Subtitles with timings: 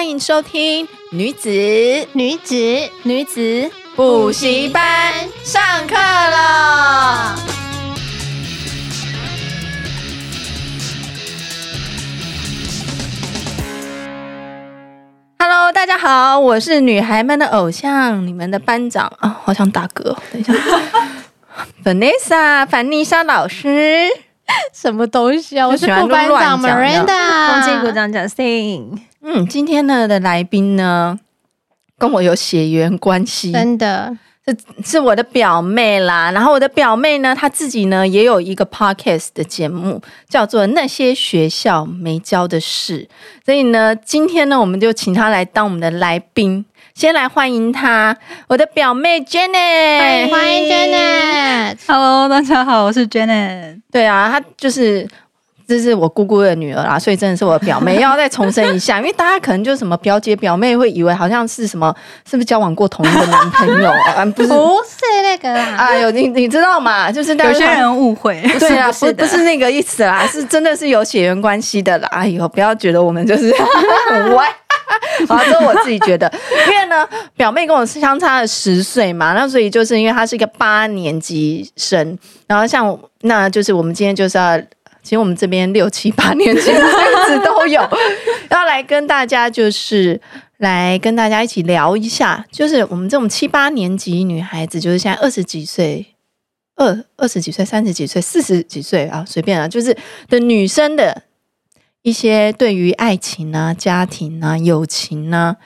[0.00, 1.50] 欢迎收听女子
[2.14, 2.56] 女子
[3.02, 5.12] 女子补习班
[5.44, 7.36] 上课了。
[15.38, 20.16] Hello，大家好，我是女孩们的偶像，你们的班长啊，好想打嗝。
[20.32, 20.54] 等一下，
[21.84, 24.08] Vanessa，凡妮莎老师，
[24.72, 25.68] 什么东西啊？
[25.68, 29.09] 我是副班长 Miranda，恭喜鼓掌，Justin。
[29.22, 31.18] 嗯，今天呢的来宾呢，
[31.98, 36.30] 跟我有血缘关系，真的，是是我的表妹啦。
[36.32, 43.04] 然后我的表妹呢，她自己呢也有一个 podcast 的节目，叫做《那些学校没教的事》。
[43.44, 46.64] 所以呢，今天呢，我们就请她来当我们的来宾。
[46.94, 48.16] 先来欢迎她，
[48.48, 51.76] 我的表妹 Janet，欢迎 Janet。
[51.86, 53.82] Hello，大家好，我是 Janet。
[53.92, 55.06] 对啊，她就是。
[55.70, 57.94] 这是我姑姑的女儿啦，所以真的是我的表妹。
[58.00, 61.94] 要再重申一下， 因为大家可能就是什么表姐表妹，会以为好像是什么，
[62.28, 63.88] 是不是交往过同一个男朋友？
[63.92, 65.76] 啊，不是，不是那个啦。
[65.76, 67.12] 哎呦，你你知道吗？
[67.12, 72.08] 就是有些人误会，对啊，不不是那个意思啦，是真的是有血缘关系的啦。
[72.10, 73.54] 哎呦，不要觉得我们就是
[74.08, 74.48] 很 歪。
[75.28, 76.28] 好，这是我自己觉得，
[76.68, 84.60] 因为呢，表妹跟我相差了十岁嘛，那所以就是因为她是一个八年级生，然后像那就是我们今天就是要。
[85.10, 87.80] 其实我们这边六七八年级的孩子都有，
[88.48, 90.20] 要来跟大家就是
[90.58, 96.14] 来跟大家一起聊一下，就是我们这种七八年级女孩子，就是现在二十几岁、
[96.76, 99.96] 二二十几岁、三十几岁、四十几岁啊，随便啊，就是
[100.28, 101.24] 的女生的
[102.02, 105.56] 一些对于爱情啊、家庭啊、友情啊，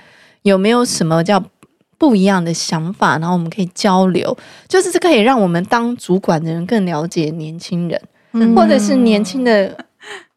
[0.41, 1.45] 有没有什么叫
[1.99, 3.19] 不一样的想法？
[3.19, 4.35] 然后我们可以交流，
[4.67, 8.01] 就是这可以让我们当主管的人更了解年轻人。
[8.55, 9.77] 或者是年轻的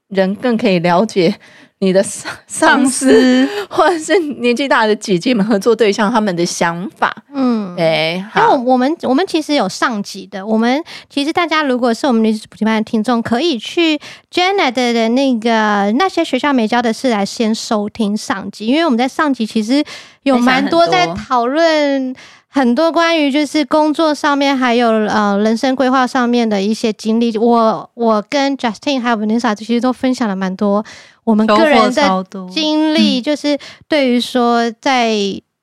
[0.09, 1.35] 人更可以了解
[1.80, 7.16] 你的 上上司，或者是年纪大的姐姐们合作对象他们的想法。
[7.34, 8.24] 嗯，对。
[8.36, 14.00] 因为我们我们其实有上集的，我们其实大家如果是我们女子补习班的听众，可以去
[14.31, 19.84] Janet 的那个那些学校没教的事来先收听上集，因为我们在上集其实
[20.24, 22.16] 有蛮多在讨论。
[22.57, 30.84] 很多关于就是工作上面，还有呃人生规划上面的一些经历，我我跟 Justin 还有 Vanessa 其实都分享了蛮多
[31.23, 33.56] 我们个人的经历，就是
[33.88, 35.13] 对于说在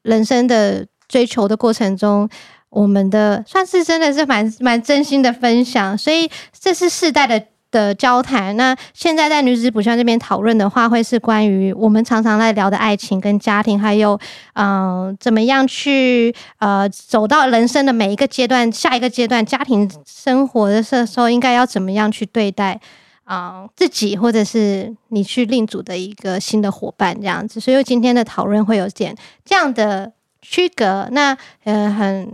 [0.02, 2.28] 人生的追求的过程中，
[2.70, 7.42] 我们的算是真的是蛮蛮真心的分享，所以这是世代的。
[7.74, 14.16] 的交谈，那现在在女子补习班这边讨论的话，会是关于我们常常在聊的爱情跟家庭，还有
[14.52, 22.80] 嗯、怎么样去呃走到人生的每一个阶段，下一个阶段家庭生活的时候，应该要怎么样去对待
[23.24, 27.58] 啊、自己，或者是你去另组的一个新的伙伴这样子。
[27.58, 31.08] 所以今天的讨论会有点这样的区隔。
[31.10, 32.28] 那呃，很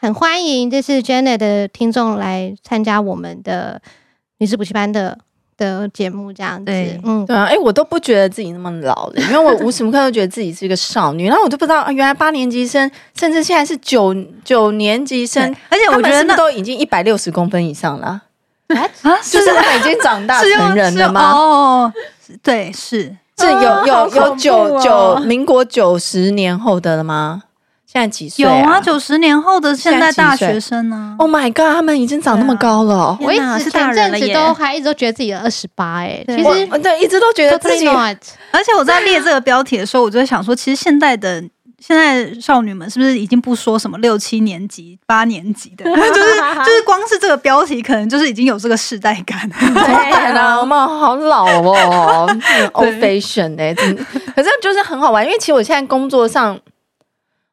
[0.00, 3.82] 很欢迎这是 Janet 的听众来参加我们的。
[4.38, 5.16] 女子补习班的
[5.56, 18.22] 的节目这样子，对嗯，对啊，哎、欸，我都不觉得自己那么老了，因为我无时无刻都觉得自己是一个少女，然后我就不知道，原来八年级生，甚至现在是九九年级生，而且我觉得那都已经一百六十公分以上了，
[18.68, 18.88] 啊，
[19.28, 21.32] 就是他们已经长大 成人了吗？
[21.32, 21.92] 哦，
[22.42, 23.16] 对，是。
[23.40, 27.44] 是有有有九九民国九十年后的了吗？
[27.90, 28.44] 现在几岁？
[28.44, 33.16] 有啊，九十年后的现在大学生呢？Oh my god，他们已经长那么高了。
[33.18, 37.88] 我一直前阵子都还一直都觉得自己的二十八哎，其实对，一直都觉得自己。
[37.88, 41.42] 而且我在列这个标题的时候，我就在想说，其实现在的
[41.78, 46.34] 现在少女们是不是已经不说什么六七年级、八年级的， 就是
[46.66, 49.48] 就是光是这个标题，可能就是已经有这个世代感。
[49.48, 52.28] 对啊，我们好老哦，
[52.74, 56.58] old fashion 哎，可是就是很好玩，因为其实我现在工作上。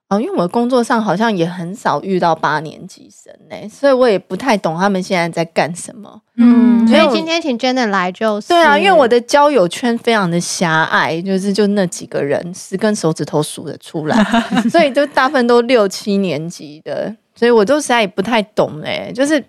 [0.08, 6.22] 哦，因为我的工作上好像也很少遇到八年级生呢，所以我也不太懂他们现在在干什么。
[6.38, 14.16] 嗯，所以今天请 Jenna 来就是对啊，因为我的交友圈非常的狭隘，就是就那几个人，十根手指头数得出来，
[14.70, 19.12] 所以就大部分都六七年级的，所以我都实在也不太懂嘞。
[19.16, 19.44] 就是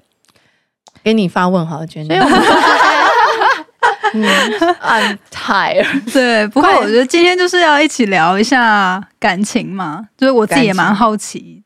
[1.03, 1.85] 给你发问好。
[1.85, 2.09] 嗯
[4.23, 5.87] ，I'm tired。
[6.13, 11.63] 对，不过我觉得今天就是要一起聊一下感情嘛，就是我自己也蛮好奇。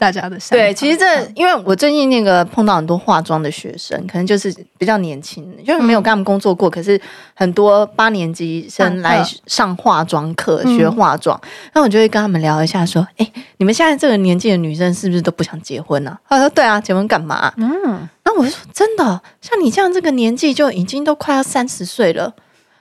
[0.00, 1.04] 大家的想法对，其实这
[1.34, 6.98] 因为我最近那个碰到很多化妆的学生，可能就是比较年轻，就是没有跟他们工作过，嗯、可是
[7.34, 11.38] 很多八年级生来上化妆课、嗯、学化妆，
[11.74, 22.32] 那我就会跟他们聊一下，说：“哎，你们现在这个年纪的女生是不是都不想结婚呢、啊？”他说：“对啊，结婚干嘛？”嗯，那我就说：“真的，像你这样这个年纪就已经都快要三十岁了，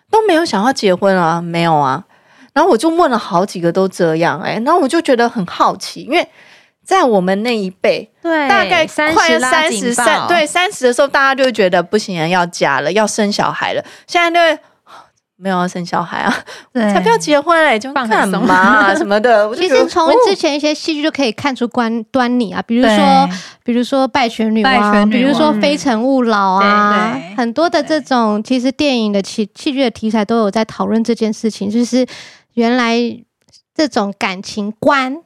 [0.09, 1.41] 都没有想要结婚啊？
[1.41, 2.05] 没有啊？”
[2.53, 6.25] 然后我就问了好几个都这样，哎，然后我就觉得很好奇，因为。
[6.89, 13.85] 在我们那一辈，对，大概快三十三，对三十的时候，大家就会觉得不行，要嫁了，要生小孩了。
[14.07, 14.61] 现在就
[15.37, 16.35] 没有要生小孩啊，
[16.73, 19.55] 才不要结婚嘞，就干嘛啊什么的。
[19.55, 23.29] 其实从之前一些戏剧就可以看出端端倪啊，比如说，
[23.63, 32.03] 比如说《败犬女王》，比如说《非诚勿扰》啊，很多的这种其实电影的戏戏剧的题材都有在讨论这件事情，就是
[32.55, 32.97] 原来
[33.75, 35.21] 这种感情观。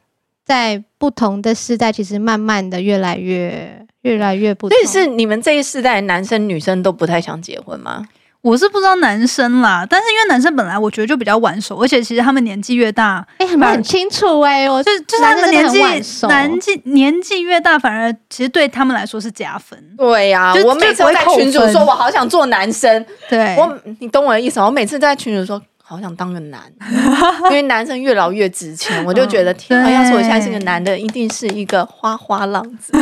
[0.45, 4.77] 在不同的世代，其实慢慢的越来越越来越不同。
[4.77, 8.05] 所以是你们这一世代男生女生都不太想结婚吗？
[8.41, 15.79] 我是不知道男生啦，但是因为男生本来我觉得就比较晚熟，而且其实他们年纪越大，哎、欸，很清楚哎、欸，我就就是他们年纪
[16.27, 19.81] 年纪年纪越大，反而其实对他们来说是加分。
[19.97, 24.65] 对呀、啊，我每次在群主说我好想做男生，对我你懂我的意思吗？
[24.65, 25.61] 我每次在群主说。
[25.93, 26.61] 好想当个男，
[27.45, 32.91] 因为男生越老越值钱，我就觉得天啊，要是我现在是个男的，一定是一个花花浪子。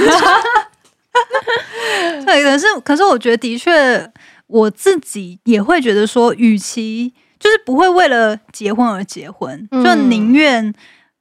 [2.26, 4.12] 对，可是可是我觉得的确，
[4.48, 10.74] 我自己也会觉得说，与其就是不会为了结婚而结婚，就宁愿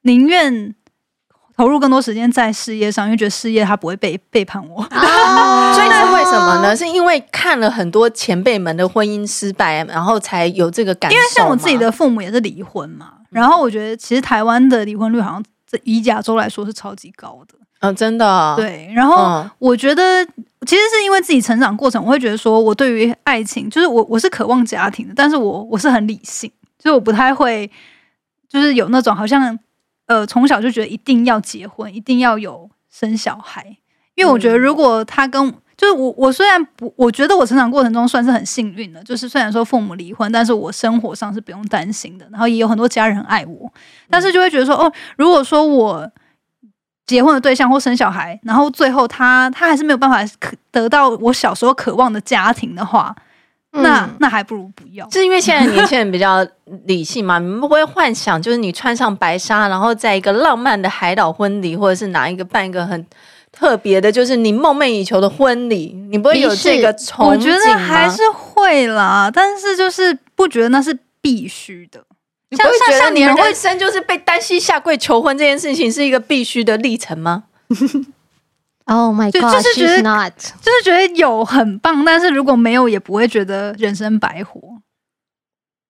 [0.03, 0.75] 宁愿。
[1.61, 4.81] 投入更多时间在事业上，因为觉得事业他不会背背叛我。
[4.91, 6.75] 哦，所以是为什么呢？
[6.75, 11.15] 是因为看了很多前辈们的婚姻失败，然后才有这个感受。
[11.15, 15.45] 因为像我自己的父母也是离婚嘛，然后我觉得其实台湾的离婚率好像
[15.83, 17.55] 以亚洲来说是超级高的。
[17.81, 18.55] 嗯，真的。
[18.57, 20.25] 对，然后我觉得
[20.67, 27.71] 其实是因为自己成长过程，我会觉得说我对于爱情，就是我我是渴望家庭的，但是我我是很理性，就是我不太会，
[28.49, 29.59] 就是有那种好像。
[30.11, 33.65] 呃，从小就觉得一定要结婚，一定要有生小孩，
[34.17, 43.73] 因为我觉得如果他跟、嗯、就是我，我虽然不，我觉得我成长过程中算是很幸运的，就是虽然说父母离婚，但是我生活上是不用担心的，然后也有很多家人很爱我，
[44.11, 46.11] 但是就会觉得说，哦，如果说我
[47.07, 53.15] 结婚的对象或生小孩，然后最后他他还是没有办法可得到我小时候渴望的家庭的话。
[53.73, 56.45] 那那还不如不要，是因为现在年轻人比较
[56.87, 57.39] 理性嘛？
[57.41, 63.07] 你们不会幻想，就是你穿上白纱，然后在一个浪漫的海岛婚礼，或者是哪一个办一个很
[63.53, 67.27] 特别的，就是你梦寐以求的婚礼，你不会有这个憧憬？
[67.27, 72.03] 我觉得还是会啦，但是就是不觉得那是必须的。
[72.57, 77.45] 像像像你人生就是被单膝下跪求婚这件事情，是一个必须的历程吗？
[78.93, 79.53] Oh my God！
[79.53, 80.33] 就是觉得 not.
[80.61, 84.61] 就是觉得有很棒，但是如果没有，也不会觉得人生白活。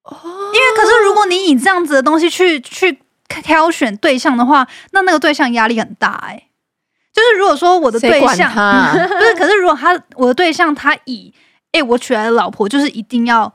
[0.03, 0.19] 哦，
[0.53, 6.47] 因为可是如果你以这样子的东西去去挑选对象的话，那那个对象压力很大哎、欸。
[7.13, 11.33] 就是如果说我的对象， 不是，可是如果他我的对象他以
[11.73, 13.51] 哎、欸、我娶来的老婆就是一定要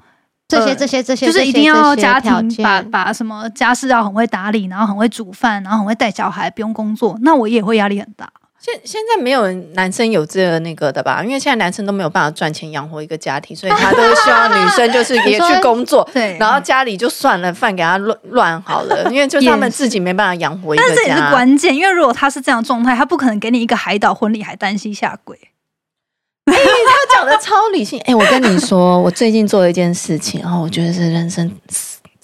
[0.48, 2.32] 这些这些这些，就是一定要家庭
[2.64, 8.28] 把把什么家事要很会打理，然后很会煮饭，然后很会带小孩，不用工作，那我也会压力很大。
[8.66, 11.22] 现现在没有男生有这个那个的吧？
[11.24, 20.90] 因为现在男生都没有办法赚钱养活一个家庭，所以他都希望女生就是也去 工作，对，然后家里就算了，饭给他乱乱好了， 因为就他们自己没办法养活一个家。
[20.90, 25.38] 但是这也是关键，因为如果他是这样状态，他不可能给你一个海岛婚礼还担心下跪。
[26.52, 28.00] 哎、欸，他讲的超理性。
[28.00, 31.52] 哎、欸，我跟你说，我最近做了一件事情，然后我觉得是人生。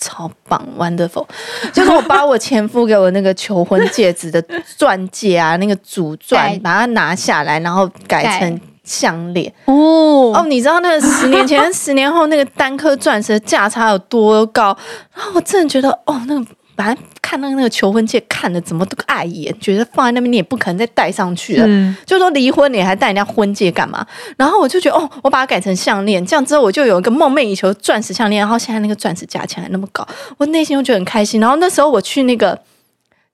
[0.02, 1.26] 超棒，wonderful！
[1.72, 4.44] 就是我把我前夫给我那个求婚戒指的
[4.76, 9.54] 钻戒啊，那个主钻，把它拿下来，然后改成项链。
[9.66, 14.76] 哦哦，你知道那个十年前、十年后那个单颗钻石的价差有多高？
[15.14, 16.46] 然后我真的觉得，哦，那个。
[16.76, 21.66] 反正看那个那个求婚戒，看的怎么都碍眼，觉得放在那边你也不可能再戴上去了。
[21.68, 24.06] 嗯，就说离婚你还戴人家婚戒干嘛？
[24.38, 28.40] 然后我就觉得哦，我把它改成项链，这样之后我就有一个梦寐以求钻石项链。
[28.40, 31.40] 然后现在那个钻石价钱还那么高，我内心就觉得很开心。
[31.40, 32.60] 然后那时候我去那个，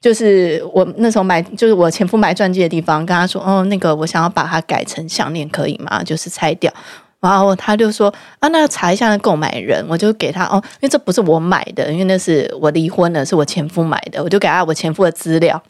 [0.01, 6.03] 就是我那时候买，就是我前夫买钻戒的地方，跟他说哦，那个我想要把它改成项链，可以吗？
[6.03, 6.71] 就是拆掉。
[7.19, 15.61] 然后他就说啊，那要查一下那购买人，我就给他哦，因为这不是我买的，因为那是我离婚了，是我前夫买的，我就给他我前夫的资料。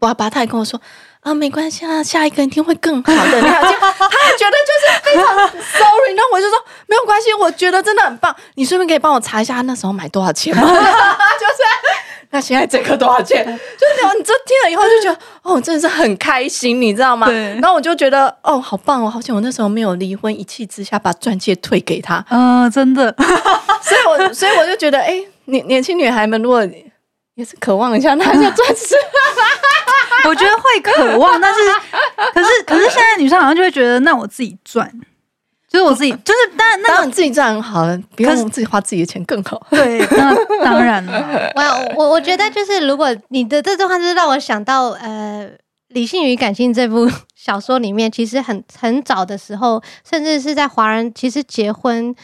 [0.00, 0.80] 哇，爸他还跟我说
[1.20, 3.40] 啊，没关系啊，下一个一定会更好的。
[3.40, 5.24] 你还觉得他还觉得就是非常
[5.60, 8.34] sorry，然后我就说没有关系，我觉得真的很棒。
[8.54, 10.62] 你顺便可以帮我查一下他那时候买多少钱吗？
[10.66, 11.62] 就是。
[12.32, 13.44] 那现在这个多少钱？
[13.44, 17.30] 就是你这听了以后就觉得，哦，真的是很开心，你知道吗？
[17.30, 22.24] 然后我就觉得，哦，好棒哦，好像我那时候没有离婚，一气之下把钻戒退给他。
[22.30, 23.14] 嗯、呃，真的。
[23.82, 26.66] 所以我所以我就觉得，哎、欸，年年轻女孩们如果
[27.34, 28.94] 也是渴望一下那些钻石，
[30.28, 31.60] 我觉得会渴望，但是
[32.32, 34.90] 可是可是现在女生好像就会觉得，那我自己赚。
[35.72, 39.66] 就是我自己， 就是当然，当然自己赚很好了，不用自己花自己的钱更好。
[39.70, 41.50] 对，那当然了。
[41.96, 45.48] 我我我觉得就是，如果你的这句话就是让我想到，呃，
[45.88, 52.14] 《理性与感性》这部 小说里面，其实很很早的时候，甚至是在华人，其实结婚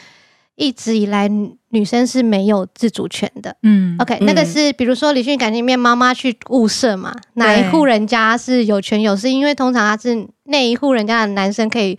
[0.55, 1.27] 一直以来，
[1.69, 3.55] 女生是没有自主权的。
[3.63, 11.97] 嗯，OK，那个是比如说《理性与感性》里面妈妈去物色嘛，哪一户人家是有权有势，因为通常他是那一户人家的男生可以。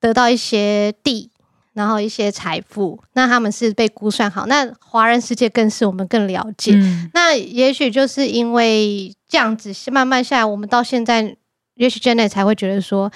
[0.00, 1.30] 得到一些地，
[1.72, 4.46] 然后一些财富，那他们是被估算好。
[4.46, 6.72] 那华人世界更是我们更了解。
[6.74, 11.36] 嗯、那也许就是因为这样子，慢慢下来，我们到现在，
[11.74, 13.10] 也许 Janet 才会觉得说，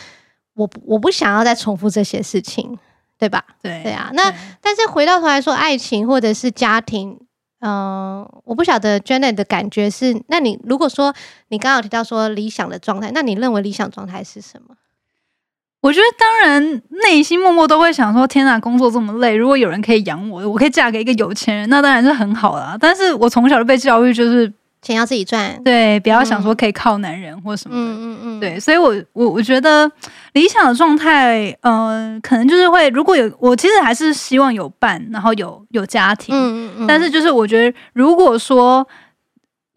[0.55, 2.79] 我我不想要再重复这些事情，
[3.19, 3.45] 对吧？
[3.63, 4.11] 对对啊。
[4.13, 7.19] 那但是回到头来说，爱情或者是家庭，
[7.61, 11.15] 嗯、呃，我不晓得 Janet 的感觉是，那你如果说
[11.49, 14.75] 你刚刚有提到说理想的状态，那你认为理想状态是什么？
[15.81, 28.61] 我觉得当然，内心默默都会想说：“天哪，工作这么累，如果有人可以养我，我可以嫁给一个有钱人，那当然是很好啦。”但是我从小就被教育，就是钱要自己赚，对，不要想说可以靠男人或什么的，嗯嗯嗯，对。
[28.61, 29.91] 所以我我我觉得
[30.35, 36.87] 理想的状态，嗯、呃，可能就是会如果有我，其实还是希望有伴，然后有有家庭，嗯嗯嗯。
[36.87, 38.87] 但是就是我觉得，如果说。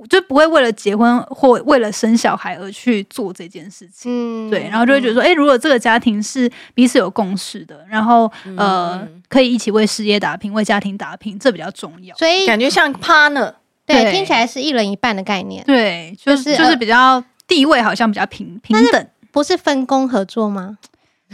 [0.09, 12.15] 就不会为了结婚或为了生小孩而去做这件事情，嗯，对，然后就会觉得说，哎、欸，如果这个家庭是彼此有共识的，然后呃，可以一起为事业打拼，为家庭打拼，这比较重要。
[12.17, 13.53] 所以感觉像 partner，
[13.85, 20.77] 对，听起来是一人一半的概念，对，就是就是比较地位好像比较平平等，不是分工合作吗？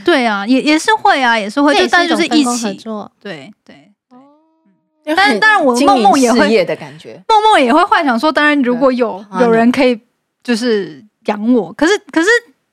[0.05, 3.88] 对啊，也也是会啊，也是会，就但是就是一起合作，对对。
[5.15, 6.39] 但是当然，我梦梦也会，
[7.27, 9.99] 梦梦也会幻想说，当然如果有有人可以
[10.43, 12.27] 就是养我，可是可是，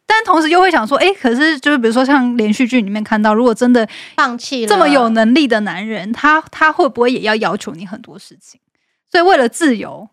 [0.06, 8.60] 但同时又会想说，哎，可是就是比如说像连续剧里面看到，如果真的放弃这么有能力的男人，他他会不会也要要求你很多事情？
[9.10, 10.08] 所以为了自由。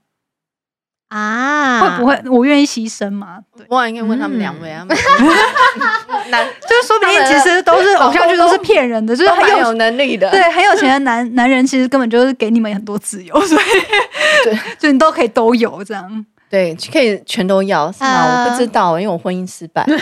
[1.14, 3.38] 啊，会不会我愿意牺牲吗？
[3.70, 4.84] 我应该问他们两位啊。
[6.30, 13.62] 男 就是说不定其实都是偶像剧，都是骗人的，就是很有，有能力的，对，很有钱的男 男人，其实根本就是给你们很多自由，所以
[14.46, 18.10] 对，就你都可以都有这样，对，可以全都要是吗？
[18.10, 19.86] 呃、我不知道，因为我婚姻失败。
[19.86, 19.94] 不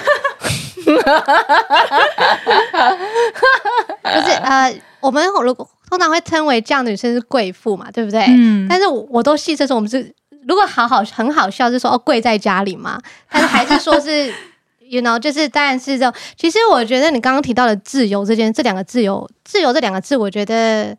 [4.21, 8.23] 是呃，我们如果通常会称为这样的女生是贵妇嘛，对不对？
[8.29, 10.13] 嗯，但是我我都戏称说我们是。
[10.47, 12.99] 如果好好很好笑，是说哦，跪在家里嘛？
[13.29, 14.33] 但是还是说是，
[14.81, 16.19] you know，就是当然是这种。
[16.35, 20.97] 其实我觉得你刚刚提到的自由这件，这两个自由，自由这两个字，我觉得，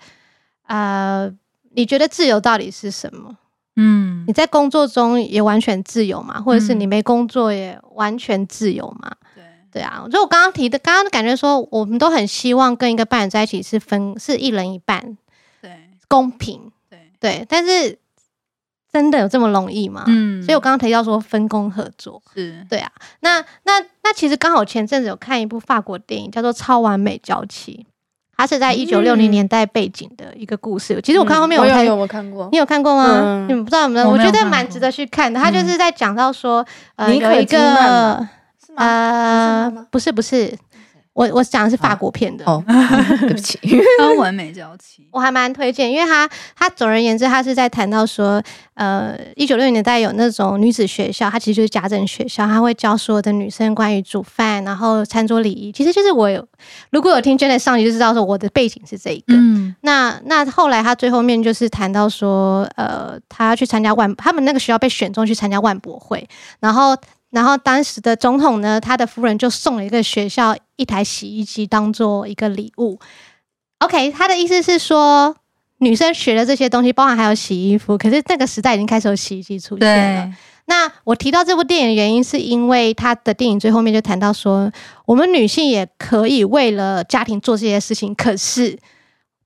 [0.67, 1.29] 呃，
[1.75, 3.37] 你觉得自由到底是什么？
[3.77, 6.41] 嗯，你在工作中也完全自由嘛？
[6.41, 9.11] 或者是你没工作也完全自由嘛？
[9.35, 10.05] 对、嗯，对啊。
[10.13, 15.17] 就我刚刚提的，刚刚的感觉说，我们都很希望跟一个伴侣在一起是分，是一人一半，
[15.61, 17.99] 对，公平，对对，但是。
[18.93, 20.05] 真的有这么容易吗？
[20.07, 22.91] 嗯，所以我刚刚提到说分工合作，是对啊。
[23.21, 27.87] 那那那其实刚好前阵子有看一部法国电影，叫做《超完美娇妻》，
[28.37, 30.95] 它是在一九六零年代背景的一个故事。
[30.95, 32.49] 嗯、其实我看后面我，我有没有看过？
[32.53, 33.21] 你有看过吗？
[33.23, 34.11] 嗯、你们不知道有没有？
[34.11, 35.41] 我觉得蛮值得去看的。
[35.41, 36.63] 他就是在讲到说，
[36.97, 38.29] 嗯、呃，有一个
[38.77, 40.55] 呃，不是不是。
[41.15, 42.65] 我我讲的是法国片的，哦，
[43.21, 43.59] 对不起，
[44.01, 46.27] 超完美娇妻，我还蛮推荐，因为他
[46.57, 48.43] 他总而言之，他是在谈到说，
[48.75, 55.71] 呃，一九六零年代有那种女子学校，它其实就是家政学校，他会教所有的女生关于煮饭，然后餐桌礼仪。
[55.71, 56.43] 其实就是我有
[56.91, 59.35] 如果有听 Janet 上集就知道说我的背景是这一个。
[59.35, 66.27] 嗯，那那后来他最后面就是谈到说，呃，他要去参加万，他们那个学校被选中去参加万博会，
[66.61, 66.97] 然后。
[67.33, 72.99] 然后当时的总统呢，他的夫人就送了一个学校一台洗衣机当做一个礼物。
[73.79, 75.35] OK，他的意思是说，
[75.79, 77.97] 女生学的这些东西，包含还有洗衣服。
[77.97, 80.31] 可是那个时代已经开始有洗衣机出现了。
[80.67, 84.71] 那我提到这部电影的原因，是因为他的电影最后面就谈到说，
[85.07, 88.15] 我们女性也可以为了家庭做这些事情。
[88.15, 88.79] 可是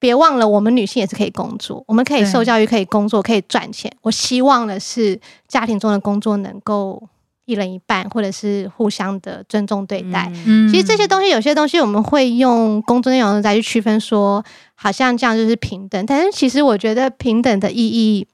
[0.01, 3.91] 别忘了，我们女性也是可以工作，我们可以受教育，可以工作，可以赚钱。
[4.03, 7.01] 我希望的是家庭中的工作能够。
[7.47, 10.31] 一人一半，或者是互相的尊重对待。
[10.45, 18.27] 嗯，其实这些东西，有些东西我们会用工作内容再去区分说，说好像这样就是平等，但是其实我觉得平等的意义。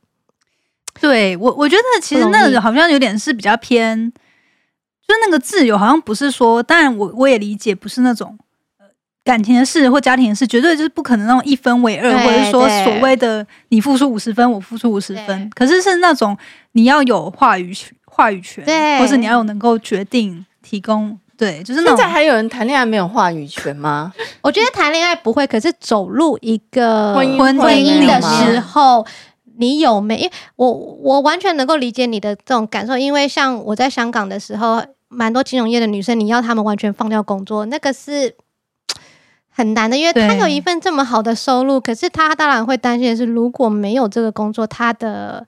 [1.01, 8.39] 对我，我觉得其实那个好像有点是比较偏，就是那个自由好像不是说，当然我我也理解，不是那种
[9.25, 16.37] 感情的事或家庭的事，绝对就是不可能那种一分为二，或者说所谓的你付出五十分，我付出五十分，可是是那种
[16.73, 17.75] 你要有话语
[18.15, 21.83] 话语权，对，或是你要有能够决定提供，对，就是。
[21.83, 24.13] 现在还有人谈恋爱没有话语权吗？
[24.43, 29.07] 我觉得谈恋爱不会，可是走入一个婚姻婚姻的时候。
[29.59, 30.17] 你有没？
[30.17, 38.35] 因为我我完全能够理解你的这种感受，因为像我在香港的时候，蛮多金融业的女生，你要她们完全放掉工作，那个是
[39.51, 45.47] 很难的，因为她有一份这么好的收入，可是她当然会担心的是，如果没有这个工作，她的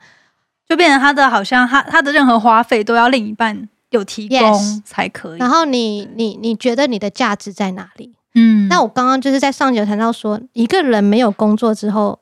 [0.68, 5.38] 就变成他的好像他他的任何花费都要另一半有提供才可以。
[5.38, 8.14] 然后你你你觉得你的价值在哪里？
[8.35, 12.21] 嗯，那我刚刚就是在上集有谈到说，一个人没有工作之后。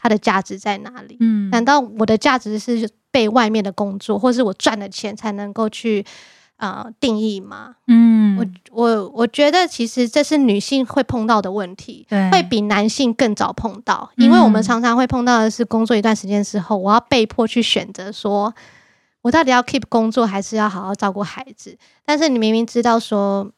[0.00, 1.16] 他的价值在哪里？
[1.18, 6.06] 嗯，难道我的价值是被外面的工作，或是我赚的钱才能够去
[6.58, 7.74] 呃定义吗？
[7.88, 18.54] 嗯，我我我觉得其实这是女性会碰到的问题，对，会比男性更早碰到，因为我们常常会碰到的是工作一段时间之后，我要被迫去选择说，
[19.22, 21.76] 我到底要 keep 工作，还是要好好照顾孩子？
[22.04, 23.50] 但是你明明知道说。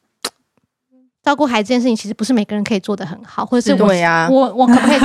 [1.23, 4.99] 照顾孩子这件事情，其实不是每个人可以做得很好，或者是我是、啊、我我可不可以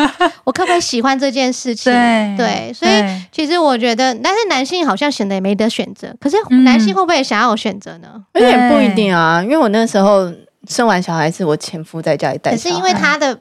[0.45, 1.93] 我可不可以喜欢这件事情？
[1.93, 2.91] 对，对，所以
[3.31, 6.15] 其实我觉得，但是男性好像显得也没得选择。
[6.19, 8.09] 可是男性会不会想要有选择呢？
[8.33, 10.33] 有、嗯、点不一定啊，因为我那时候
[10.69, 13.39] 生完小孩是我前夫在家里带，可是因为他的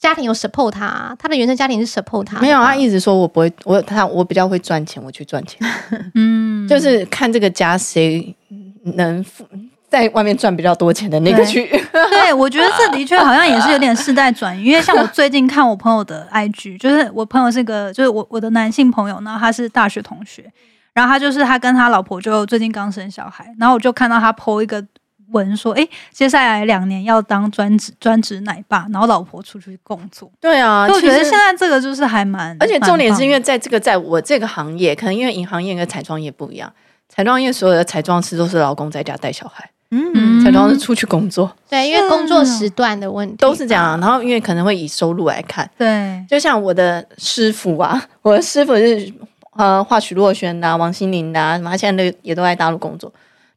[0.00, 5.60] 家庭有 support 他，他的原生家庭是 support 他，没有，他一直说我不会，我他我比较会赚钱，我去赚钱。
[6.14, 8.34] 嗯，就是看这个家谁
[8.82, 9.44] 能付。
[9.88, 11.68] 在外面赚比较多钱的那个区域，
[12.10, 14.64] 对，我觉得这的确好像也是有点世代转移。
[14.64, 20.44] 因为像我最近看我朋友的 IG，就是我朋友是个，就是我我的男性朋友，然后他是大学同学，
[20.92, 24.84] 然后他就是他跟他老婆就最近刚生小孩，然后我就看到他 po 一个
[25.32, 30.30] 文说，哎，接下来两年要当专职专职奶爸，然后老婆出去工作。
[30.38, 36.70] 对啊，我觉得现在这个就是还蛮，而且重点是因为在这个在我这个行业，可能因为银行业跟彩妆业不一样，
[37.08, 39.70] 彩妆业所有的彩妆师都是老公在家带小孩。
[39.90, 43.98] 嗯，彩妆是出去工作，对，因为工作时段的问题都是这样。
[44.00, 49.12] 然后因为可能会以收入来看，对，就像我的师傅啊， 我的师傅是
[49.56, 53.12] 呃画许若瑄的、王心凌的，什么他现在都也都在大陆工作，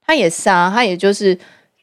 [0.05, 1.37] 他也是啊，他也就是。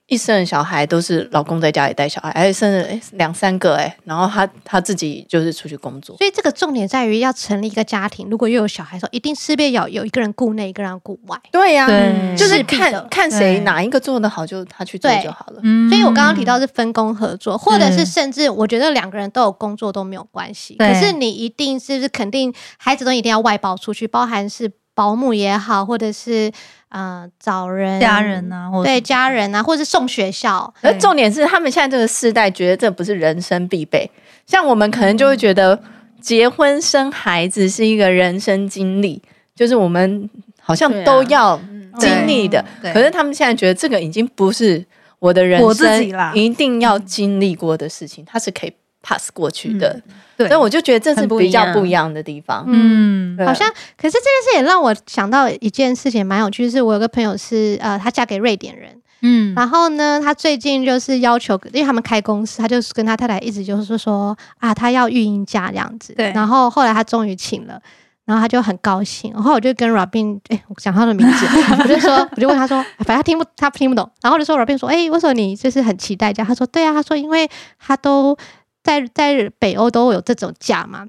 [0.09, 6.17] 一生的小孩都是老公在家里带小孩，而且生了诶两三个诶，然后他他自己就是出去工作。
[6.17, 11.39] 所以这个重点在于要成立一个家庭，如果又有小孩的时候，一定势必要有一个人顾内，一个人顾外。
[11.53, 15.61] 对呀、啊，就是看看谁哪一个做得好，就他去做就好了。
[15.91, 20.75] 所以我刚刚提到是分工合作，或者是甚至我觉得两个人都有工作都没有关系。
[20.77, 26.51] 可是你一定是不是肯定孩子都一定要外包出去，包含是保姆也好，或者是。
[26.91, 30.73] 呃，找人家人啊，或对家人啊，或者是送学校。
[30.81, 34.11] 而重点是，他们现在这个世代觉得这不是人生必备。
[34.47, 35.79] 像我们可能就会觉得，
[36.19, 39.21] 结婚生孩子是一个人生经历，
[39.55, 41.61] 就是我们好像都要
[41.99, 42.65] 经历的。
[42.81, 44.83] 可是他们现在觉得这个已经不是
[45.19, 48.73] 我的人生一定要经历过的事情，它是可以
[49.09, 49.89] pass 过去的。
[50.07, 52.65] 嗯对，所以我就觉得这是比较不一样的地方。
[52.69, 58.89] 嗯，好像，可是这件事也让我想到一件事情，蛮有趣，就是我有个朋友是呃，她嫁给瑞典人，
[59.23, 66.15] 嗯，然后呢，她最近就是要求，因为他们开公司，她就是跟她太太一直就是说啊，她要育婴假这样子。
[66.15, 67.83] 对，然后后来她终于请了，
[68.25, 69.33] 然后他就很高兴。
[69.33, 71.47] 然后我就跟 Robin，哎、欸，我讲他的名字，
[71.83, 74.09] 我就说，我就问他说，反正他听不，他听不懂。
[74.23, 76.47] 然后我就说 Robin 说，哎、欸，为什么你就是很期待这样？
[76.47, 78.39] 他说，对啊，他说因为他都。
[78.83, 81.07] 在在北欧都有这种假吗？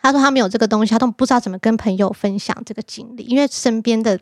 [0.00, 4.18] 他说他没有这个东西，他都不知道怎么跟朋友分享这个经历，因为身边的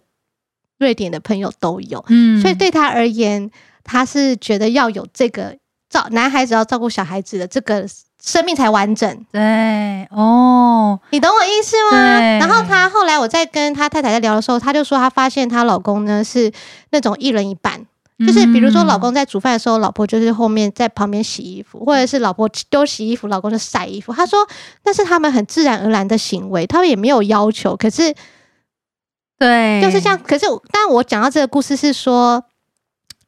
[0.79, 3.51] 瑞典的朋友都有，嗯，所以对他而言，
[3.83, 5.57] 他是觉得要有这个
[5.89, 7.87] 照男孩子要照顾小孩子的这个
[8.23, 9.27] 生命才完整。
[9.33, 12.21] 对，哦，你懂我意思吗？
[12.39, 16.53] 然后他后来我在跟他太太在聊的时候，他就说他发现她老公呢是
[16.91, 17.87] 那种一人一半。
[18.27, 24.13] 就是比如说，老公在煮饭的时候，老婆就是后面在旁边洗衣服，或者是老婆丢洗衣服，老公就晒衣服。
[24.13, 24.47] 他说
[24.85, 27.75] 那是他们很自然而然的行为，他们也没有要求。
[27.77, 28.15] 可是，
[29.39, 30.19] 对，就是这样。
[30.23, 32.45] 可是，但我讲到这个故事是说，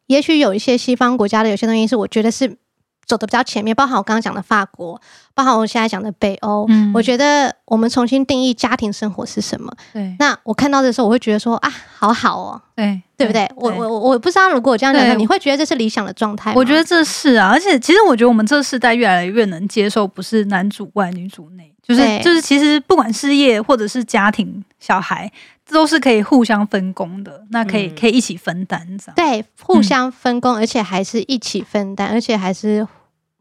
[0.07, 2.59] 也许有一些西方国家的有些东西是我觉得是
[3.05, 5.01] 走的比较前面，包含我刚刚讲的法国，
[5.35, 6.67] 包含我现在讲的北欧。
[6.69, 9.73] 嗯，我觉得我们重新定义家庭生活是什么。
[9.93, 13.49] 对，那我看到的时候，我会觉得说啊，好好哦，对，对不对？
[13.57, 16.55] 我我我我不知道，如果我这样讲对，你会觉得这是理想的状态吗？
[16.57, 25.31] 我觉得这是啊，而且其实我觉得我们这个世代越来越能接受，不是男主外女主内，就是就是其实不管事业或者是家庭、小孩。
[25.73, 32.87] 都是可以互相分工的，那可以、嗯、可以一起分担，这样对，互相分工，嗯、而且还是一起分担，而且还是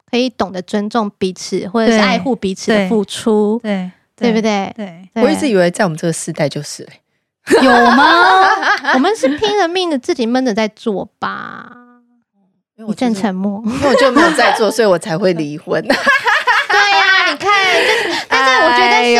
[0.09, 4.73] 可以懂得尊重彼此，或者是爱护彼此的付出，对，对，对不对？
[4.75, 8.47] 对，我一直以为在我们这个时代就是、欸，有吗？
[8.95, 11.77] 我们是拼了命的自己闷着在做吧？
[12.87, 15.79] 一阵沉默，因为我就没有在做，所以我才会离婚。
[15.85, 19.15] 对呀、啊，你看，就是，但是我觉得是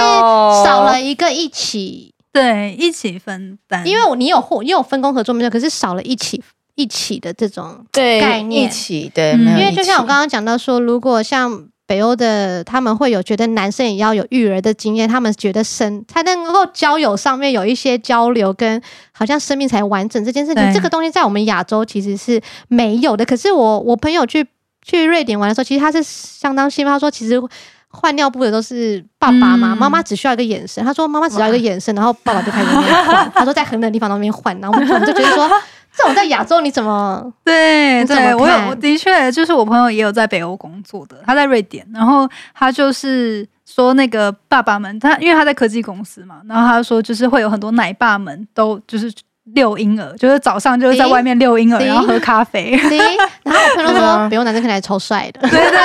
[0.66, 2.11] 少了一个一起。
[2.34, 5.50] 对，一起分担，因为我你有或你有分工合作没有？
[5.50, 6.42] 可是少了一起
[6.76, 23.26] 一起的这种概念，一起对、嗯，因为就像我刚刚讲到说，如果像北欧的他们会有觉得男生也要有育儿的经验，他们觉得生才能够交友上面有一些交流，跟好像生命才完整这件事情，这个东西在我们亚洲其实是没有的。
[23.26, 24.48] 可是我我朋友去
[24.82, 27.42] 去瑞典玩的时候，其实他是相当兴奋，他说其实。
[27.92, 30.84] 换尿布的都是爸爸嘛，妈、嗯、妈只需要一个眼神。
[30.84, 33.32] 他说妈妈只要一个眼神，然后爸爸就开始换。
[33.36, 35.50] 他说在很冷的地方那边换，然后我们就觉得说，
[35.96, 37.22] 这种在亚洲你怎么？
[37.44, 49.14] 对对，我有我的确就是我朋友也有在北欧工作的，他在瑞典，然后他就是说那个爸爸们，他因为他在科技公司嘛，然后他说就是会有很多奶爸们都就是
[49.54, 52.72] 遛婴儿，就是早上就是在外面遛婴儿，然后喝咖啡。
[53.44, 55.42] 然后我朋友说北欧男生看起来超帅的。
[55.42, 55.82] 对对对。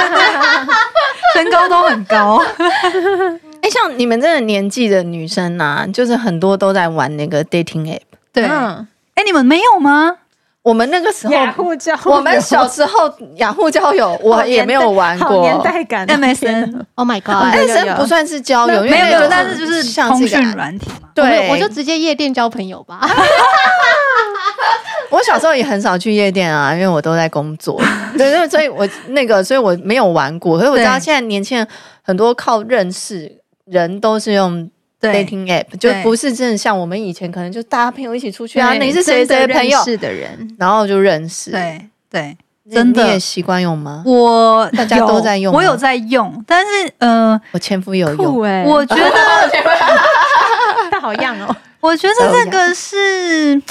[1.35, 2.37] 身高都很高，
[3.63, 8.01] 哎、欸，像你们这个年纪的女生啊，就是很多都在玩那个 dating app。
[8.33, 10.17] 对，哎、嗯欸，你们没有吗？
[10.63, 15.43] 我们那个时候，雅虎交友，我们小时候雅虎交友，我也没有玩过。
[15.43, 21.09] 年代感，MSN，Oh my God，MSN 不算是交友，没有没有，但是就是通讯软体嘛。
[21.15, 23.01] 对，我就直接夜店交朋友吧。
[25.11, 27.81] 我小时候也很少去夜店啊，因为我都在工作。
[28.19, 30.59] 对对，所以我那个，所以我没有玩过。
[30.59, 31.67] 所以我知道现在年轻人
[32.03, 33.31] 很多靠认识
[33.67, 34.69] 人都是用
[35.01, 41.51] dating app，就不是真的像我们以前可能就大家朋友一起出去啊，你是谁谁的朋友是的人，然后就认识。
[41.51, 42.37] 对对，
[42.73, 44.03] 真的你也习惯用吗？
[44.07, 48.43] 我大家都在用，我有在用，但是呃，我前夫有用。
[48.43, 49.03] 欸、我觉得
[50.91, 53.63] 他好样哦，我觉得这个是。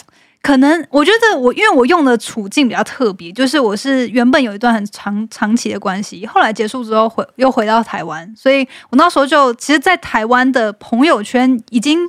[0.46, 12.08] 可能我觉得我因为我用的处境比较特别，就是我是原本有一段很长长期的关系，后来结束之后回又回到台湾，所以我那时候就其实，在台湾的朋友圈已经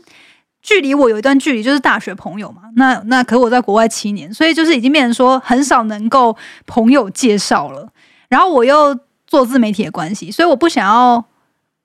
[0.61, 2.61] 距离我有一段距离，就是大学朋友嘛。
[2.75, 7.89] 那那可我在国外七年，所以就是已经变成说很少能够朋友介绍了。
[8.29, 8.95] 然后我又
[9.27, 11.25] 做自媒体的关系，所以我不想要。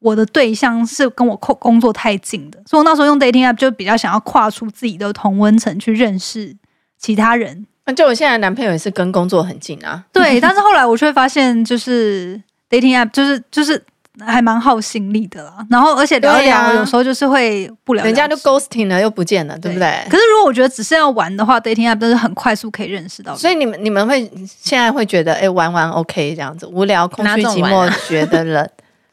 [0.01, 6.53] 我的对象是跟我工工作太近的，所以我那时候用 dating app 就比较想要跨出自己的同温层去认识
[6.97, 7.65] 其他人。
[7.85, 10.03] 那就我现在男朋友也是跟工作很近啊。
[10.11, 13.79] 对， 但是后来我却发现，就是 dating app 就是就是
[14.19, 15.65] 还蛮耗心力的啦。
[15.69, 20.03] 然后而且聊一聊，有时候就是会不聊，人家就 ghosting 了又不见了，对不对？
[20.09, 23.35] 可是如果我觉得只是要玩的话，dating app 都是很快速可以认识到。
[23.35, 28.69] 所以你们你们会现在会觉得，哎、欸，玩玩 OK 这样子，无聊、空虚、寂寞觉得冷。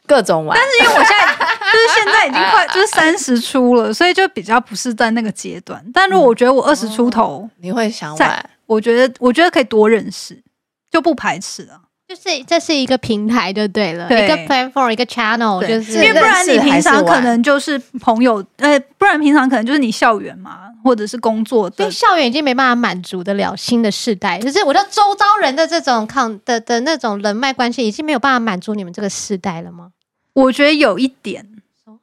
[0.09, 1.27] 各种玩，但是因为我现在
[1.71, 5.79] 就是现在已经快就是三十出了，所以就比较不是在那个阶段。
[5.93, 8.49] 但如果我觉得我二十出头，嗯，你会想玩？
[8.65, 10.41] 我觉得我觉得可以多认识，
[10.89, 11.81] 就不排斥了。
[12.07, 29.89] 就是这是一个平台就对了，对一个 platform 一个 channel，就是因为不然你平常可能就是朋友，呃，不然平常可能就是你校园嘛，或者是工作的，所以校园已经没办法满足得了新的世代，就是我的周遭人的这种抗的的那种人脉关系，已经没有办法满足你们这个世代了吗？
[30.33, 31.45] 我觉得有一点，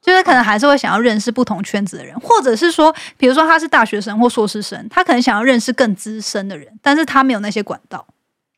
[0.01, 8.05] 就是可能还是会想要认识不同圈子的人，或者是说，比如说他是大学生或硕士生，他可能想要认识更资深的人，但是他没有那些管道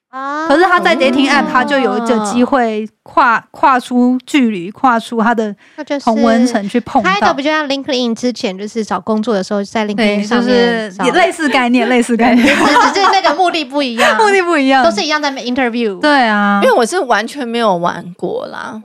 [0.10, 0.48] 啊。
[0.48, 5.56] 可是他在 dating app，他就有一个机会跨跨出距离，跨出他的
[6.04, 7.10] 同温层去碰到。
[7.10, 16.00] 他一个比较像 LinkedIn 之前就是找工作的时候，在 LinkedIn 上面就是也类似概念， 类似概念，只是那个目的不一样， 目的不一样，都是一样在 interview。
[16.00, 18.82] 对啊，因为我是完全没有玩过啦。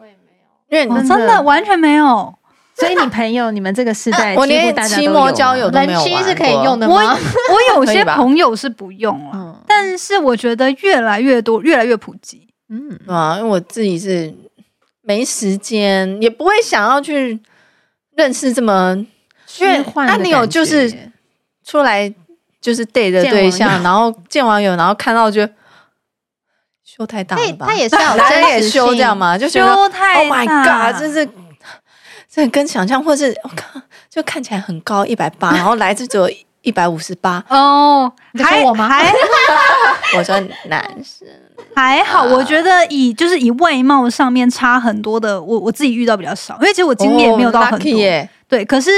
[0.74, 2.34] 真的，真的完全没有，
[2.74, 6.00] 所以你朋友，你们这个时代， 我连奇摩交友都没有。
[6.00, 6.94] 人妻是可以用的吗？
[6.94, 7.00] 我
[7.54, 12.48] 我有些 朋友是不用了，但是我觉得越来越多，越来越普及。
[12.68, 14.34] 嗯，啊，因为我自己是
[15.02, 17.38] 没时间，也不会想要去
[18.16, 18.96] 认识这么
[19.58, 20.92] 因为那，你有就是
[21.64, 22.12] 出来
[22.60, 25.48] 就是 date 的对象，然后见网友，然后看到就。
[26.96, 27.66] 修太大他了吧？
[27.66, 29.36] 他也是要有 男人也修这样吗？
[29.36, 30.44] 就觉得修太 Oh my
[30.92, 31.28] God，就是
[32.30, 33.80] 这跟想象，或是我靠，
[34.10, 36.30] 就看起来很高，一百八，然后来自只有
[36.62, 37.42] 一百五十八。
[37.48, 39.12] 哦，还说我吗还
[40.16, 41.26] 我说男生，
[41.74, 48.28] 还好，我觉得以就是以外貌上面差很多的，我我自己遇到比较少，因为其实我经验也没有到很哦多。
[48.46, 48.90] 对，可是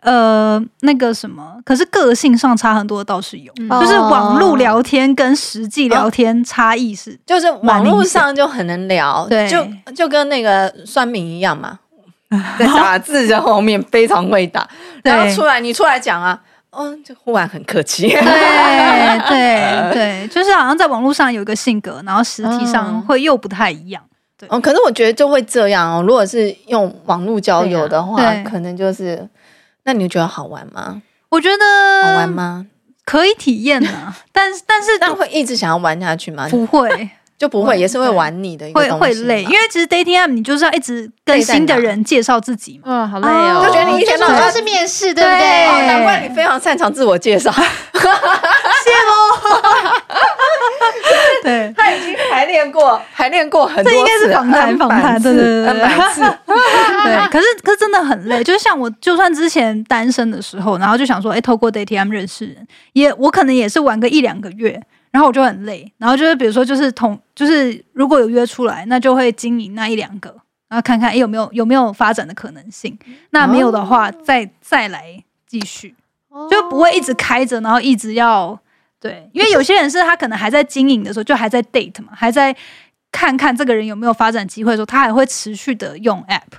[0.00, 3.82] 呃，那个什么，可是个性上差很多的倒是有，哦。
[3.82, 9.48] 就是网络聊天跟实际聊天差异是，就是网络上就很能聊，对。
[9.48, 11.78] 就就跟那个酸民一样嘛，
[12.58, 14.66] 在打字在后面非常会打，
[15.02, 16.40] 然后出来你出来讲啊，
[16.72, 18.08] 哦，就忽然很客气。
[18.08, 18.20] 对
[19.28, 24.02] 对对，就是好像在网络上有一个性格，然后实体上嗯会又不太一样。
[24.38, 26.02] 对哦，可是我觉得就会这样哦。
[26.02, 29.28] 如果是用网络交友的话，啊可能就是，
[29.84, 31.00] 那你觉得好玩吗？
[31.28, 31.64] 我觉得
[32.02, 32.66] 好玩得吗？
[33.04, 36.48] 可以体验啊，但是但是 但会一直想要玩下去吗？
[36.50, 37.10] 不会。
[37.42, 42.84] 就不会，也是会玩你的一个会东西会累，因为其实 dating app 你就是要一直跟新的人介绍自己嘛。
[42.86, 45.40] 嗯，好累哦，就觉得你一天到晚就是面试，对不对？
[45.88, 47.50] 难怪你非常擅长自我介绍，
[51.42, 55.66] 对，他已经排练过，排练过很多次，这应该是访谈访谈对对对。
[55.74, 55.82] 对，
[57.28, 64.80] 可是可是真的很累，就是像我，就算之前单身的时候，然后就想说，哎、透过 dating app 认识人，也我可能也是玩个一两个月，
[65.12, 70.30] 然后我就很累，然后就是比如说就是同就是如果有约出来，那就会经营那一两个，
[70.68, 72.98] 然后看看哎、诶有没有有没有发展的可能性，
[73.30, 75.94] 那没有的话，再再来继续，
[76.50, 78.58] 就不会一直开着，然后一直要
[78.98, 82.56] 对，因为有些人是他可能还在经营的时候，就还在 date 嘛，还在
[83.10, 86.58] 看看这个人有没有发展机会的时候，他还会持续的用 app。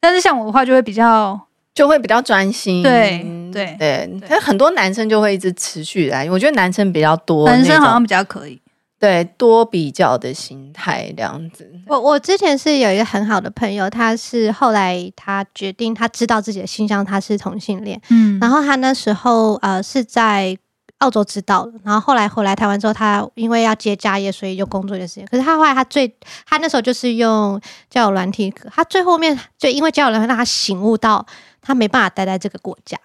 [0.00, 1.38] 但是像我的话，就会比较
[1.74, 4.20] 就会比较专心，对对对。
[4.28, 8.60] 但很多男生就会一直持续来，我觉得男生比较多，男生好像比较可以。
[8.98, 11.66] 对多比较的心态这样子。
[11.86, 20.54] 我我之前是有一个很好的朋友，他是后来他决定他知道自己的性向，他是同性恋，嗯然后他那时候呃是在
[20.98, 25.24] 澳洲知道的，然后后来回来台湾之后，他因为要接家业，所以就工作一段时间。
[25.24, 26.06] 可是他后来他最
[26.46, 31.24] 他那时候就是用交友软体，他最后面就因为交友软体让他醒悟到
[31.60, 32.98] 他没办法待在这个国家。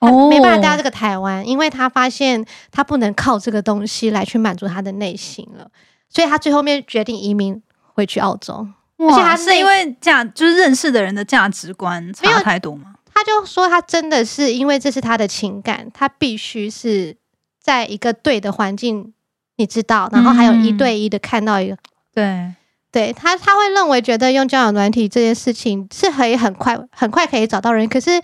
[0.00, 5.70] 他没办法待在这个台湾，因为他发现他不能靠这个东西来去满足他的内心了，
[6.10, 7.62] 所以他最后面决定移民
[7.94, 8.66] 回去澳洲。
[8.98, 12.94] 而且他是因为价就是认识的人的价值观差太多吗？
[13.14, 17.16] 他就说他真的是因为这是他的情感，他必须是
[17.58, 19.14] 在一个对的环境，
[19.56, 21.76] 你知道，然后还有一对一的看到一个，
[22.12, 22.52] 对，
[22.94, 28.22] 对他他会认为觉得用交友软体这件事情是可以很快很快可以找到人，可是。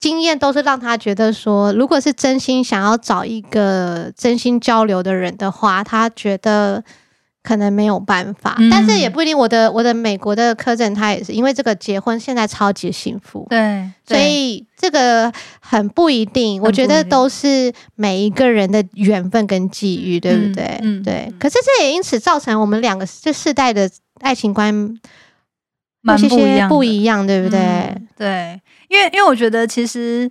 [0.00, 6.84] 经验都是让他觉得说，如果是真心想要找一个真心交流的人的话，他觉得
[7.48, 8.54] 可能没有办法。
[8.58, 9.38] 嗯但是也不一定。
[9.38, 13.46] 我的我的美国的 cousin 他也是因为这个结婚，现在超级幸福。
[13.48, 20.78] 对，所以这个很不一定，我觉得都是每一个人的缘分跟际遇，对不对？
[20.82, 21.32] 嗯对。
[21.40, 23.88] 可是这也因此造成我们两个这世代的
[24.20, 24.74] 爱情观
[26.02, 27.58] 蛮不一样，不一样，对不对？
[27.60, 30.28] 嗯对，因为因为我觉得其实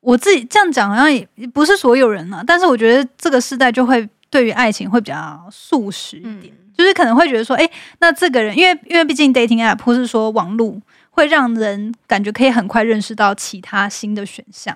[0.00, 14.74] 我自己这样讲好像也不是所有人啊，但是我觉得这个世代就会对于爱情会比较素食一点，嗯就是可能会觉得说，哎，那这个人，因为因为毕竟 dating app 或是说网络会让人感觉可以很快认识到其他新的选项。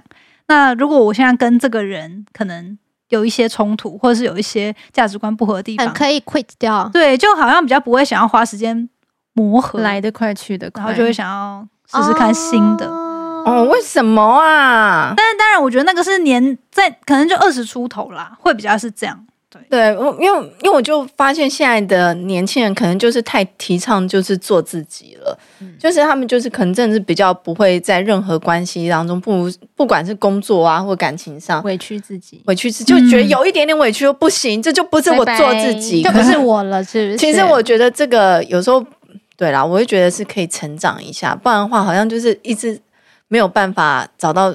[0.48, 6.90] 那如果我现在跟这个人可能有一些冲突，或者是有一些价值观不合的地方，很可以 quit 掉。
[6.92, 8.86] 对，就好像比较不会想要花时间
[9.32, 12.86] 磨合，来得快去得快，然后就会想要试试看新的。
[12.86, 13.00] 哦
[13.46, 15.12] 哦，为什么啊？
[15.14, 19.26] 但是当然，我觉得那个是年在可能就二十出头啦，会比较是这样。
[19.68, 32.42] 对，对，我因为因为我就发现现在的年轻人可能就是太提倡就是做自己了，嗯就是他们就是可能真的是比较不会在任何关系当中，不不管是工作啊或感情上委屈自己。
[32.46, 37.16] 委屈自己，就觉得有一点点委屈不行，这就不是我做自己，就不是我了，是不是？
[37.18, 38.84] 其实我觉得这个有时候，
[39.36, 42.80] 对啦，我会觉得是可以成长一下，不然的话，好像就是一直
[43.28, 44.54] 没有办法找到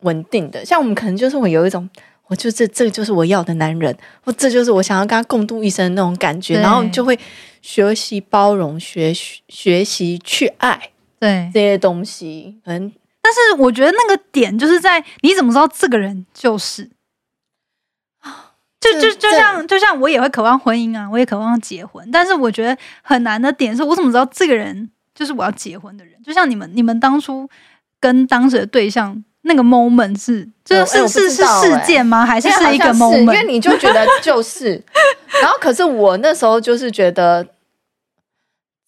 [0.00, 0.64] 稳定的。
[0.64, 1.88] 像我们可能就是会有一种，
[2.30, 7.18] 我就这这个就是我要的男人，或这就是我想要跟他共度一生的那种感觉，然后你就会
[7.60, 9.12] 学习包容，学
[9.48, 11.50] 学习去爱对。
[11.52, 12.60] 这些东西。
[12.64, 16.88] 嗯但是我觉得那个点就是在你怎么知道这个人就是，
[18.80, 26.20] 就就就像就像我也会渴望婚姻啊，我也渴望结婚，但是我觉得很难的点是我怎么知道这个人就是我要结婚的人？
[26.22, 27.48] 就像你们你们当初
[28.00, 32.26] 跟当时的对象那个 moment 是，这是是是事件吗？
[32.26, 33.20] 还是是一个 moment？
[33.20, 34.82] 因为你就觉得就是，
[35.40, 37.46] 然后可是我那时候就是觉得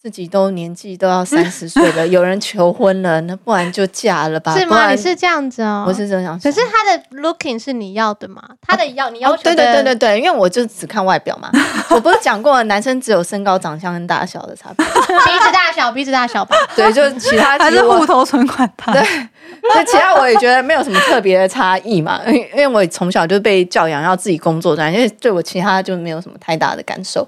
[0.03, 4.53] 自己都年纪都要三十岁了， 有人求婚了，那不然就嫁了吧？
[4.59, 4.81] 是吗？
[4.87, 8.43] 然你是这样子哦，我是这样想，可是他的 looking 是你要的嘛？
[8.67, 11.49] 他的要你要哦，求对对对对对，因为我就只看外表嘛，
[11.89, 16.53] 我不是讲过男生只有身高、长相跟大小的差别， 鼻子大小，鼻子大小吧。
[16.75, 18.91] 对，就是其他还其实我是户头存款大？
[18.91, 19.01] 对，
[19.73, 27.25] 那其他我也觉得没有什么特别的差异嘛，因为因为我从小就被教养要自己工作这样，因为对我其他就没有什么太大的感受，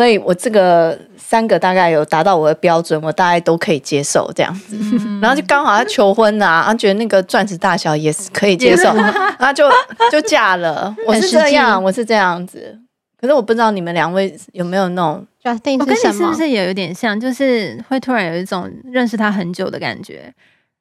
[0.00, 4.74] 所以我这个三个大概有达到我的标准，我大概都可以接受这样子。
[5.20, 9.68] 然后就刚好他求婚啊，他觉得那个钻石大小也是可以接受，然后就
[10.10, 10.96] 就嫁了。
[11.06, 12.78] 我是这样，我是这样子。
[13.20, 16.00] 可是我不知道你们两位有没有那种 Justin 我跟你？
[16.00, 17.20] 是不是也有点像？
[17.20, 20.32] 就是会突然有一种认识他很久的感觉。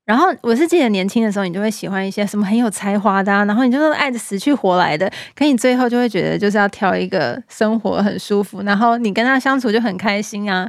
[0.10, 5.08] 然后我是记得年轻的时候，你就会喜欢一些什么很有才华的、啊，然后你就是爱的死去活来的。
[5.36, 10.67] 可你最后就会觉得就是要挑一个生活很舒服，然后你跟他相处就很开心啊，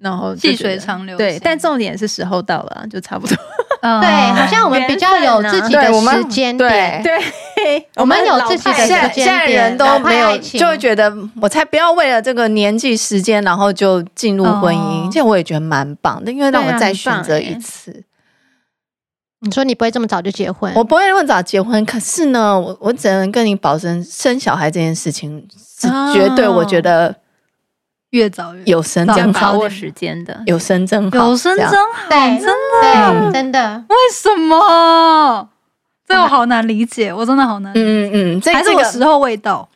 [0.00, 3.36] 然后细水长流对，但重点是时候到了、啊，就差不多。
[3.80, 4.08] 嗯对，
[4.40, 7.02] 好像我们比较有自己的时间点。
[7.02, 7.02] 对
[7.56, 15.06] 对，我们有自己的时间现在点人都没有，就会觉得我才不要为了这个年纪时间，然后就进入婚姻。
[15.06, 18.04] 哦这、我也觉得蛮棒的，因为让我再选择一次。
[19.46, 20.72] 你说你不会这么早就结婚？
[20.74, 25.46] 我不会那么早结婚，可是呢，我我只能跟你保证，生小孩这件事情
[25.78, 27.14] 是绝对，我觉得
[28.10, 30.42] 越早越有生要真好，把握时间的。
[30.46, 31.72] 有生真好，有生真好，
[32.10, 32.50] 真的？
[32.82, 33.84] 对，真的。
[33.88, 35.48] 为什么？
[36.08, 37.84] 这我好难理解，我真的好难理解。
[37.84, 39.68] 嗯嗯嗯，这这个还是我时候未到？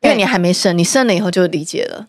[0.00, 2.06] 因为你还没生，你生了以后就理解了。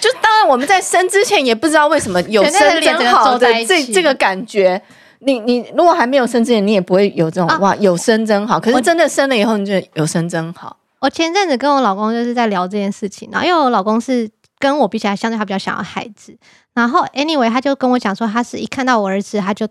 [0.00, 4.80] 就当然我们在生之前也不知道为什么有生真好的这这个感觉。
[5.24, 8.60] 你你如果还没有生之前，你也不会有这种、啊、哇有生真好。
[8.60, 10.76] 可是真的生了以后，你觉得有生真好。
[11.00, 16.36] 我前阵子跟我老公就是在聊这件事情，然后因为我老公是跟我比起来，相对他比较想要孩子。
[16.72, 19.68] 然后 anyway，他就跟我讲说，他是一看到我儿子，他就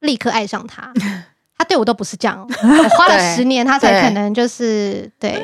[0.00, 0.92] 立刻爱上他。
[1.56, 5.42] 他对我都不是这样，我花了十年，他才可能就是对。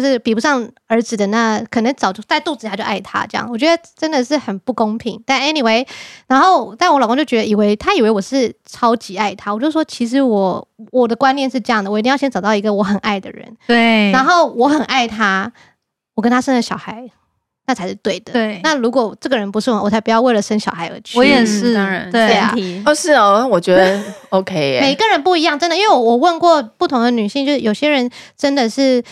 [0.00, 5.18] 就是比不上儿子的那，可能早就在肚子他就爱他这样，我觉得真的是很不公平。
[5.24, 5.86] 但 anyway，
[6.26, 15.50] 然后但我老公就觉得以为他以为我是超级爱他，我就说其实我我的观念是这样的，我一定要先找到一个我很爱的人，对，然后我很爱他，
[16.14, 17.08] 我跟他生了小孩，
[17.66, 18.34] 那才是对的。
[18.34, 21.16] 对，那如果这个人不是我，我才不要为了生小孩而去。
[21.18, 22.54] 我也是，嗯、当然对啊。
[22.84, 24.80] 哦，是哦，我觉得 OK 耶。
[24.80, 29.02] 每个人不一样，真的，因为我我问过不同的女性，就是有些人真的是。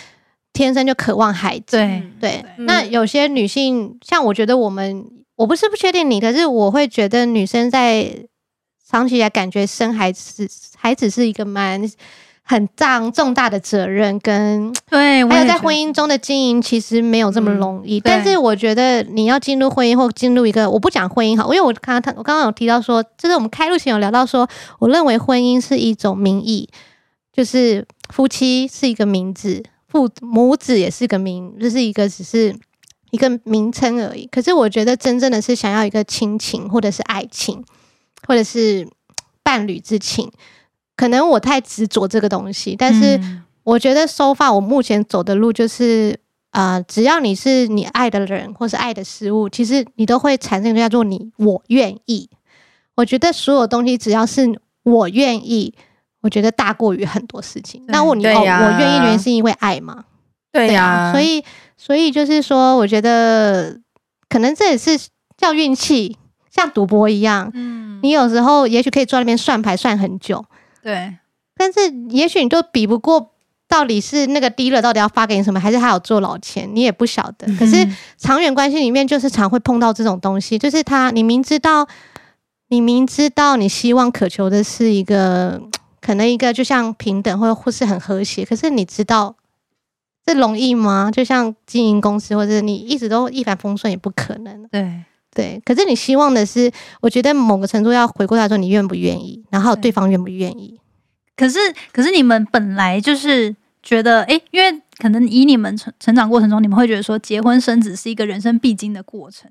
[0.54, 2.44] 天生就渴望孩子，对对。
[2.58, 5.04] 那有些女性，像我觉得我们，
[5.36, 8.08] 我不是不确定你，可是我会觉得女生在
[8.88, 11.82] 长期来感觉生孩子，孩子是一个蛮
[12.42, 17.98] 很大重大的责任，跟对，还有在婚姻中的经营其实没有这么容易。
[17.98, 26.68] 嗯、但是我觉得你要进入婚姻或进入一个，我不讲婚姻好，因为我刚刚我刚刚有提到说，就是我们开录前有聊到说，我认为婚姻是一种名义，
[27.32, 29.60] 就是夫妻是一个名字。
[29.94, 32.52] 父母子也是个名，就是一个只是
[33.12, 34.26] 一个名称而已。
[34.26, 37.64] 可是我觉得真正的是想要一个亲情，或者是爱情，
[38.26, 38.84] 或者是
[39.44, 40.28] 伴侣之情。
[40.96, 43.20] 可能我太执着这个东西，但是
[43.62, 46.18] 我觉得 so far 我目前走的路就是，
[46.50, 52.28] 呃，只要你是你爱的人，或是爱的事物，其实你都会产生叫做你我愿意。
[52.96, 55.72] 我觉得所有东西只要是我愿意。
[56.24, 57.84] 我觉得大过于很多事情。
[57.86, 60.04] 那我你哦，我愿意原因是因为爱嘛？
[60.50, 61.44] 对呀、啊，所以
[61.76, 63.78] 所以就是说，我觉得
[64.30, 64.98] 可能这也是
[65.36, 66.16] 叫运气，
[66.50, 67.50] 像赌博一样。
[67.52, 70.42] 嗯，你有时候也许可以坐在那边算牌算很久，
[70.82, 71.14] 对，
[71.58, 73.32] 但是也许你就比不过，
[73.68, 77.46] 到底是那个 dealer 到底要发给你什么，还是他有做老千，你也不晓得。
[77.58, 81.86] 可是长远关系里面，就是常会碰到这种东西，就是他，你明知道，
[82.68, 85.60] 你明知道，你希望渴求的是一个。
[86.04, 89.34] 可能一个就像平等或或是很和谐，可是你知道
[90.26, 91.10] 这容易吗？
[91.10, 94.68] 就像经营公司，或者你一直都一帆风顺也不可能。
[94.68, 95.02] 对
[95.34, 100.78] 对，可是你希望的是，我觉得某个程度要回过来说，你愿不愿意，然后对方愿不愿意。
[101.34, 101.58] 可是，
[101.90, 109.50] 可是你们本来就是觉得，哎、欸，因为可能以你们成成长过程中，你们会觉得说，结婚生子是一个人生必经的过程，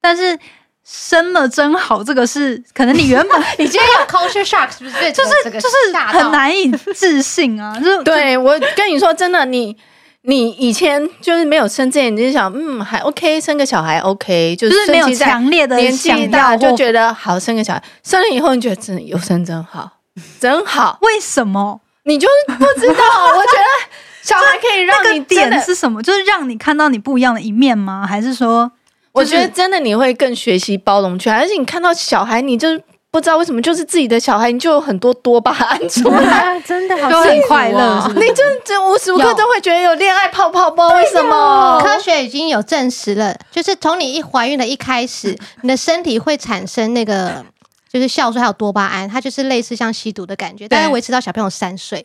[0.00, 0.38] 但是。
[0.84, 5.12] 生了真好，这个是可能你原本 你今天有 culture shock 是不是？
[5.12, 7.78] 就是就是很难以置信啊！
[7.78, 9.76] 就是对我跟你说真的，你
[10.22, 19.90] 你以前就是没有生这，你就想嗯还 OK，生个小孩 OK，就是，没有强烈的年纪大就觉得好生个小孩，生了以后你觉得真的有生真好，
[20.38, 20.98] 真好。
[21.00, 21.80] 为什么？
[22.04, 22.94] 你就是不知道。
[23.34, 26.02] 我觉得小孩可以让你 那个点是什么？
[26.02, 28.06] 就是让你看到你不一样的一面吗？
[28.06, 28.70] 还是说，
[29.14, 32.68] 我觉得真的你会更学习包容去，而且你看到小孩，你就。
[33.14, 38.12] 不知道为什么，就是自己的小孩，你就有很多多巴胺出来，真的好就很快乐。
[38.16, 41.80] 你就就无时无刻都会觉得有恋爱泡泡包，为什么？
[41.80, 47.44] 科学已经有证实了，就是从你一怀孕的一开始， 你的身体会产生那个
[47.88, 52.04] 就是酵素还有多巴胺，它就是类似像吸毒的感觉，但是维持到小朋友三岁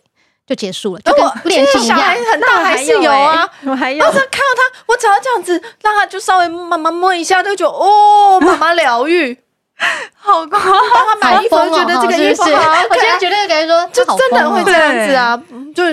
[0.50, 2.00] 就结束了，就跟练习一样。
[2.00, 4.04] 很大还是有啊，我还有。
[4.04, 9.38] 我看到他，我只要这样子让他就稍微妈妈摸一下，就觉得哦，妈妈疗愈。
[10.18, 15.42] 好光，帮他买衣服，觉得这个衣服好，我现在觉得感觉说，就真的会这样子啊，
[15.74, 15.86] 就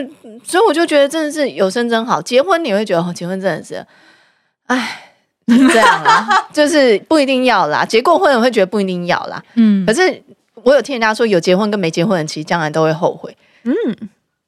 [0.42, 2.20] 所以我就觉得真的是有生真好。
[2.20, 3.86] 结婚你会觉得哦，结婚真的是，
[4.66, 5.12] 哎，
[5.46, 7.84] 这样啦， 就是不一定要啦。
[7.84, 9.86] 结过婚我会觉得不一定要啦，嗯。
[9.86, 10.20] 可是
[10.64, 13.72] 我有听人家说，有结婚跟没结婚的，其实将来都会后悔，嗯。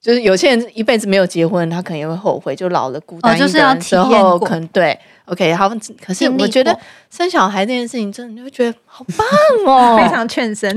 [0.09, 4.99] 就是有些人一辈子没有结婚，他可能也会后悔，就老了孤单一个人的时候，可能对。
[5.27, 5.71] OK，好，
[6.03, 6.75] 可是我觉得
[7.11, 9.27] 生小孩这件事情，真的你会觉得好棒
[9.67, 10.75] 哦， 非常劝生。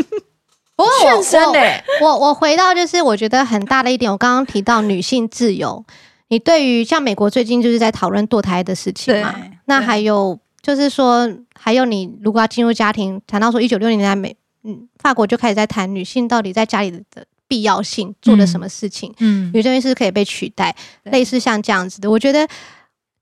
[0.74, 5.84] 不过劝生嘞，我我回到就是我觉得很大的一点，我刚刚提到女性自由，
[6.28, 9.34] 你对于像美国最近就是在讨论堕胎的事情嘛？
[9.66, 17.26] 那还有就是说，还有你如果要进入家庭，谈到说一九六零年代美嗯法国就开始在谈女性到底在家里的。
[17.52, 19.12] 必要性做了什么事情？
[19.18, 22.10] 嗯，有些东西是可以被取代，类似像这样子的。
[22.10, 22.48] 我觉得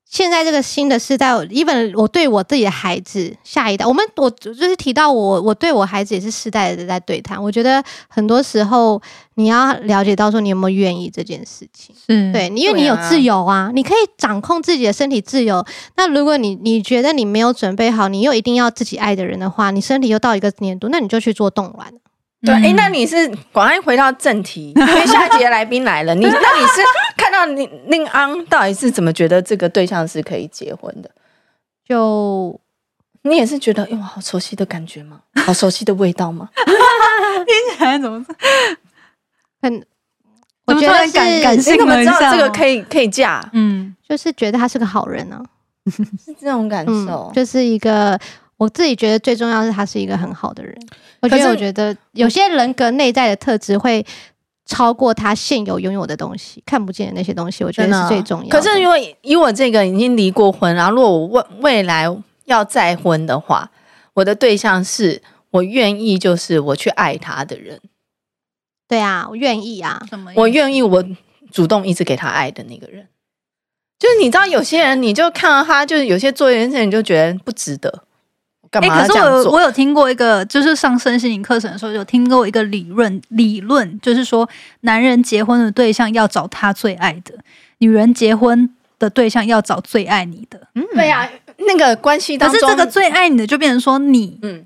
[0.08, 7.42] 现在这个新的时代，even 我对我自己的孩子，下一代，我们我就是提到我，我对我孩子也是世代的在对谈。
[7.42, 9.02] 我觉得很多时候
[9.34, 15.66] 你要了解到说你有没有愿意这件事情，嗯，对，因为你有自由啊，你可以掌控自己的身体自由。
[15.96, 21.92] 那如果你你觉得你没有准备好，你又一定要自己爱的人的话，你身体又到一个年度，那你就去做冻卵。
[22.42, 26.14] 对，哎、欸，那你是广安回到正题，因为下一集的来宾来了。
[26.14, 26.80] 你 那你是
[27.16, 31.10] 看到宁宁安到底是怎么觉得这个对象是可以结婚的？
[31.86, 32.58] 就
[33.22, 35.20] 你也是觉得，哇，好熟悉的感觉吗？
[35.44, 36.48] 好熟悉的味道吗？
[36.56, 38.24] 听起来怎么
[39.60, 39.86] 很？
[40.64, 43.46] 我觉得是感感性，你怎么知道这个可以可以嫁？
[43.52, 45.44] 嗯，就是觉得他是个好人呢、啊，
[45.92, 48.18] 是这种感受、嗯，就是一个。
[48.60, 50.76] 我自己觉得最重要是他是一个很好的人。
[51.22, 54.04] 我觉得，我觉得有些人格内在的特质会
[54.66, 58.50] 超过他现有拥有的东西，看不见的那些东西，我觉得是最重要的。
[58.50, 62.06] 可是，如果以我这个已经离过婚，然后如果我未未来
[62.44, 63.70] 要再婚的话，
[64.12, 67.80] 我的对象是我愿意，就是我去爱他的人。
[68.86, 70.02] 对啊，我愿意啊，
[70.36, 71.02] 我愿意，我
[71.50, 73.08] 主动一直给他爱的那个人。
[73.98, 78.04] 就是你知道，有些人你就看到他，就是有些做一件事，你就觉得不值得。
[78.70, 84.48] 哎、欸，可是我我有听过一个，就是上身心灵课程的时候，有听过一个理论，理论就是说，
[84.82, 87.34] 男人结婚的对象要找他最爱的，
[87.78, 90.68] 女人结婚的对象要找最爱你的。
[90.76, 94.64] 嗯，对呀、啊，那个关系当中，可是这个最爱你的就变成说你，嗯，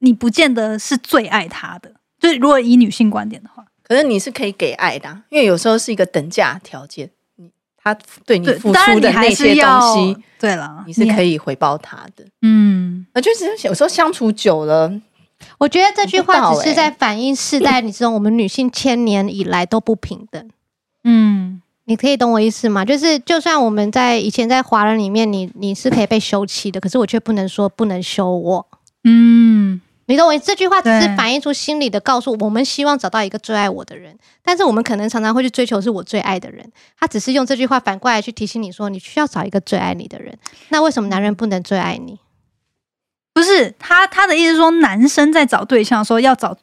[0.00, 1.90] 你不见得是最爱他的。
[2.20, 7.10] 就是如果以女性观点的话，可是你是可以给爱的，因为有时候是一个等价条件。
[7.86, 12.24] 他对你付出的那些东西，对了，你是可以回报他的。
[12.42, 14.92] 嗯，那就是有时候相处久了，
[15.56, 20.50] 我觉得这句话只是在反映世代，你知道，我们女性千年以来都不平等。
[21.04, 22.84] 嗯，你可以懂我意思吗？
[22.84, 28.66] 就是就算我们在以前在华人里面，你你是可以被休妻的，可是我却不能说不能休我。
[29.04, 29.80] 嗯。
[30.06, 30.38] 你认为？
[30.38, 36.70] 这句话只是反映出心里的告诉，我们希望找到一个最爱我的人，但是我们可能常常会去追求是我最爱的人。
[36.98, 40.38] 他只是用这句话反过来去提醒你说，你需要找一个最爱你的人。
[40.68, 42.18] 那为什么男人不能最爱你？
[43.34, 46.56] 不是他，他的意思说，男生在找对象的时候要找。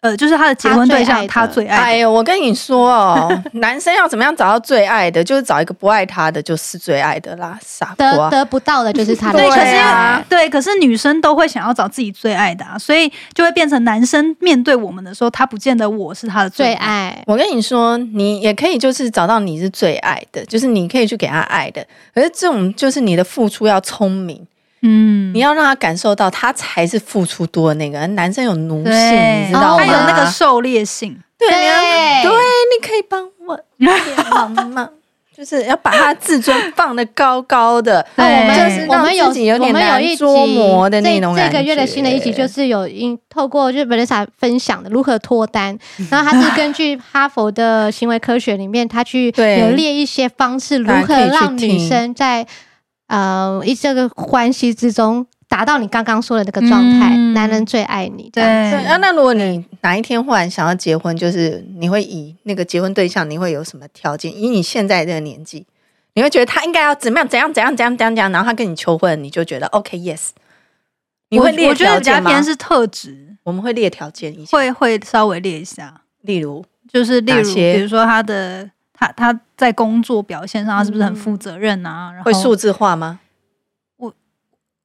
[0.00, 1.76] 呃，就是他的结婚对象，他最爱。
[1.76, 8.30] 哎呦，我跟你说哦， 男生要怎么样找到最爱的，就是找一个不爱他的，就是最爱的啦，傻瓜。
[8.30, 9.38] 得得不到的就是他的。
[9.38, 16.74] 对，可是对，可是女生都会想要找自己最爱的啊，所以就会变成男生面对我们的时候，他不见得我是他的最爱。
[16.74, 17.24] 最爱。
[17.26, 24.46] 我跟你说，你也可以就是找到你是最爱的，就是你可以去给他爱的，可是这种就是你的付出要聪明。
[24.82, 29.84] 嗯，你要让他感受到，他才是付出多的那个男生有奴性，你知道吗？
[29.84, 31.58] 他有那个狩猎性，对对，
[32.22, 34.88] 对，你可以帮我忙吗？
[35.36, 38.06] 就是要把他自尊放的高高的。
[38.16, 45.78] 那我们我们有我们有一捉摸的那种这个月的新的一集就是有因透过就是 Vanessa 分享的如何脱单，
[46.10, 49.28] 然后他是根据哈佛的行为科学里面，他去
[49.58, 52.46] 有列一些方式，如何让女生在。
[53.10, 58.30] 呃，一这个关系之中达到你刚刚说的那个状态，嗯男人最爱你。
[58.32, 64.32] 对样子对啊，那如果你哪一天忽然想要结婚，就是你会以那个结婚对象，你会有什么条件？
[64.32, 65.66] 以你现在这个年纪，
[66.14, 67.28] 你会觉得他应该要怎么样？
[67.28, 67.52] 怎样？
[67.52, 67.76] 怎样？
[67.76, 67.96] 怎样？
[67.96, 68.14] 怎样？
[68.14, 68.30] 怎样？
[68.30, 70.28] 然后他跟你求婚，你就觉得 OK yes。
[71.30, 72.30] 你会列我觉得比较条件吗？
[72.30, 78.70] 偏是特质，我们会列条件一下，会会稍微列一下，例如就是例如比如说他的
[79.00, 82.12] 他他在工作表现上他是不是很负责任啊？
[82.12, 83.18] 然后会数字化吗？
[83.96, 84.12] 我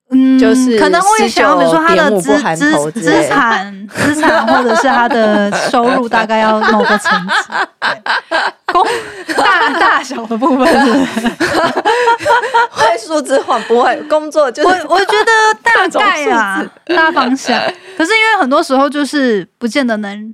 [0.10, 7.34] 嗯，就是可能会想要，比如说他的资资资产、资产或者是他的收入大概要某个层级，
[7.82, 8.02] 对
[8.72, 8.86] 公
[9.36, 11.28] 大大小的部分是不是
[12.72, 17.60] 会数字化不会工作就是我我觉得大概啊，大方向。
[17.98, 20.34] 可是因为很多时候就是不见得能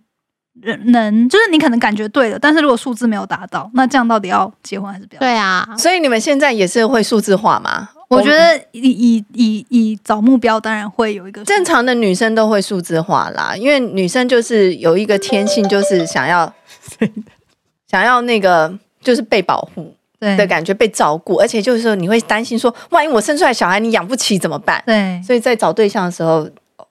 [0.86, 5.20] 能，就是你可能感觉对了，但是如果数字没有达到，那这样到底要结婚还是不要？
[5.20, 7.90] 对啊，所以你们现在也是会数字化吗？
[8.10, 16.54] 我觉得以以以以找目标，当然会有一个正常的女生都会数字化啦，因为女生就是有一个天性，就是想要
[17.90, 24.84] 想要那个就是被保护对的感觉，被照顾，而且就是说你会担心说，万一我生出来小孩你养不起怎么办？
[24.86, 26.46] 对所以在找对象的时候，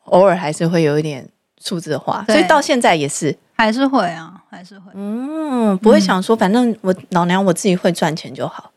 [0.05, 1.29] 偶尔还是会有一点
[1.63, 4.91] 数字化，所以到现在也是，还是会啊，还是会。
[4.95, 8.71] 嗯，不会想说反正我老娘我自己会赚钱就好。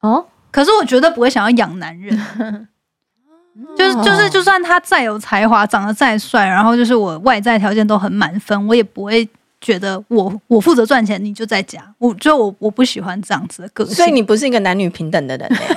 [0.00, 2.16] 哦，可是我绝对不会想要养男人，
[3.76, 9.28] 就是就是，就算他再有才华，长得再帅，然后就是我外在条件都很满分，我也不会
[9.60, 11.94] 觉得我我负责赚钱，你就在家。
[11.98, 15.76] 我就我我不喜欢这样子的个性，所以你不是一个男女平等的人、欸、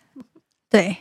[0.70, 0.96] 对，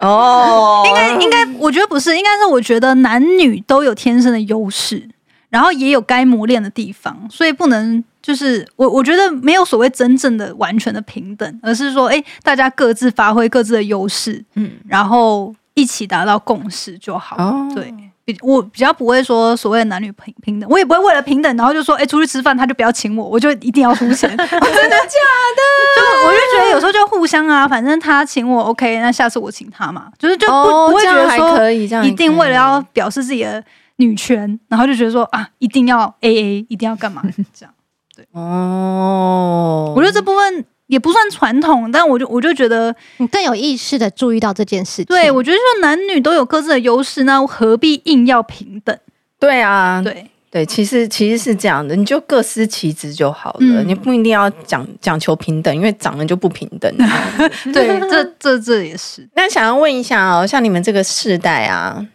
[0.00, 5.08] 哦，应该应该，我觉得不是，应该是我觉得男女都有天生的优势，
[5.52, 17.36] 然后也有该磨练的地方，所以不能就是我我觉得没有所谓真正的完全的平等，而是说，哎，大家各自发挥各自的优势，嗯，然后一起达到共识就好。
[17.36, 17.92] 哦对，
[18.24, 24.30] 比我比较不会说所谓的男女平平等，我也不会为了平等，然后就说，哎，出去吃饭他就不要请我，我就一定要出钱。
[24.36, 25.60] 真的假的？
[25.96, 31.70] 就我就觉得有时候就互相啊，反正他请我 OK，那下次我请他嘛，就是就不、哦不会觉得说
[32.02, 33.62] 一定为了要表示自己的
[33.96, 37.22] 女权，然后就觉得说啊，一定要 AA，一定要干嘛
[37.54, 37.74] 这样。
[38.14, 45.04] 对哦，我觉得这部分也不算传统，但我就我就觉得，你更有意识的注意到这件事情。
[45.06, 48.96] 对我觉得说男女都有各自的优势，那何必硬要平等？
[49.40, 56.94] 对啊，对对，其实其实是这样的，你就各司其职就好了，嗯你不一定要讲讲求平等，因为长得就不平等。
[57.72, 62.06] 对，这这这也是那想要问一下哦，像你们这个世代啊，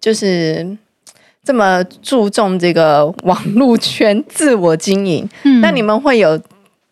[0.00, 0.76] 就是
[1.42, 5.60] 这么注重这个网络圈自我经营，嗯。
[5.60, 6.40] 那你们会有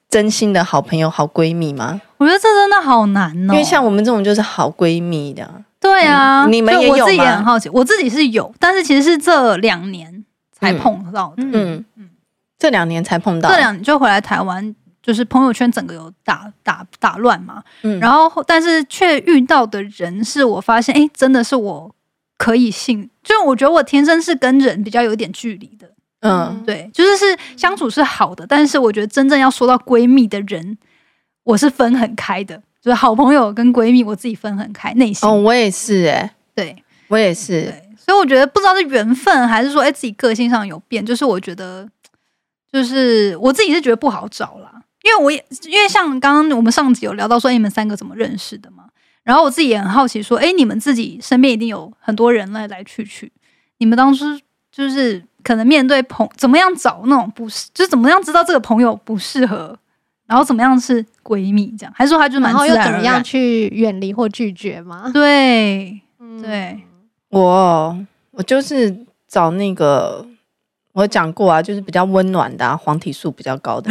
[0.08, 2.00] 真心的好朋友、好闺蜜吗？
[2.16, 11.42] 我觉得这真的好难哦，因为像我们这种就是好闺蜜的，对啊，嗯你们就我自己也很好奇，我自己是有，但是其实是这两年才碰到的。
[11.44, 11.84] 嗯。
[11.96, 12.08] 嗯，
[12.58, 17.62] 这两年才碰到，这两年就回来台湾，就是朋友圈整个有打打打乱嘛。
[17.82, 18.00] 嗯。
[18.00, 21.88] 然后，但是却遇到的人是我发现，哎，真的是我
[22.38, 25.90] 可以信，就我觉得我天生是跟人比较有点距离的。
[26.20, 30.78] 嗯对，就是是相处是好的，但是我觉得真正要说到闺蜜的人，
[31.44, 36.82] 我是分很开的，就是好朋友跟闺蜜，我自己分很开，内心、哦，我也是哎、对。
[37.10, 41.02] 我也是，对，所以我觉得不知道是缘分还是说，哎，自己个性上有变。
[41.02, 41.88] 就是我觉得，
[42.70, 44.70] 就是我自己是觉得不好找啦，
[45.02, 48.77] 因为我也因为像刚刚我们上集有聊到说，哎，你们三个怎么认识的嘛？
[49.28, 53.30] 然后我自己也很好奇，说，哎，你们自己身边一定有很多人来来去去，
[53.76, 54.24] 你们当初
[54.72, 59.78] 就是可能面对朋怎么样找那种不适，就是怎么样知道这个朋友不适合，
[60.26, 63.22] 然后怎么样是闺蜜这样，还是说他就蛮然后又怎么样？
[63.22, 65.10] 去远离或拒绝吗？
[65.12, 66.80] 对嗯对，
[67.28, 67.98] 我
[68.30, 70.26] 我就是找那个，
[70.94, 73.90] 我讲过啊，就是比较温暖的、啊，黄体素比较高的。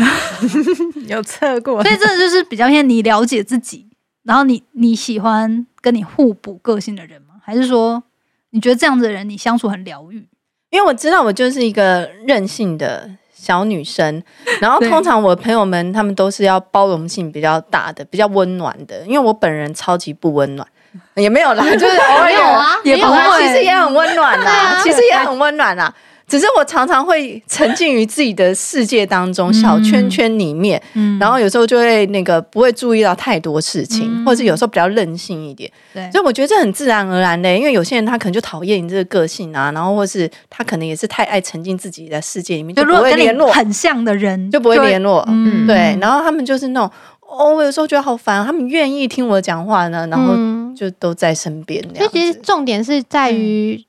[1.07, 3.85] 有测过所以这就是比较偏你了解自己，
[4.27, 7.35] 然后你你喜欢跟你互补个性的人吗？
[7.41, 8.03] 还是说
[8.49, 10.27] 你觉得这样子的人你相处很疗愈？
[10.69, 14.21] 因为我知道我就是一个任性的小女生，
[14.59, 20.67] 然后通常我的朋友们他们都是要包容性比较大的、比较温暖的，因为我本人超级不温暖，
[21.15, 25.93] 也没有啦，就是偶尔没有啊也不会，其实也很温暖啦， 啊其实也很温暖啦。
[26.27, 31.17] 只是我常常会沉浸于自己的世界当中，小圈圈里面，嗯。
[31.17, 34.25] 然后有时候就会那个不会注意到太多事情，嗯。
[34.25, 35.71] 或者是有时候比较任性一点。
[35.93, 36.11] 对。
[36.11, 45.23] 所以我觉得这很自然而然的，因为有些人他可能就讨厌你这个个性啊，然后或是他可能也是太爱沉浸自己的世界里面，就不就如果跟你会联络，很像的人就不会联络。
[45.29, 45.65] 嗯。
[45.65, 50.33] 对，然后他们就是那种哦，我有时候觉得好烦，他们愿意听我讲话呢，然后
[50.75, 51.81] 就都在身边。
[51.95, 53.83] 所以其实重点是在于、嗯、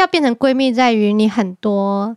[0.00, 2.16] 要变成闺蜜，在于你很多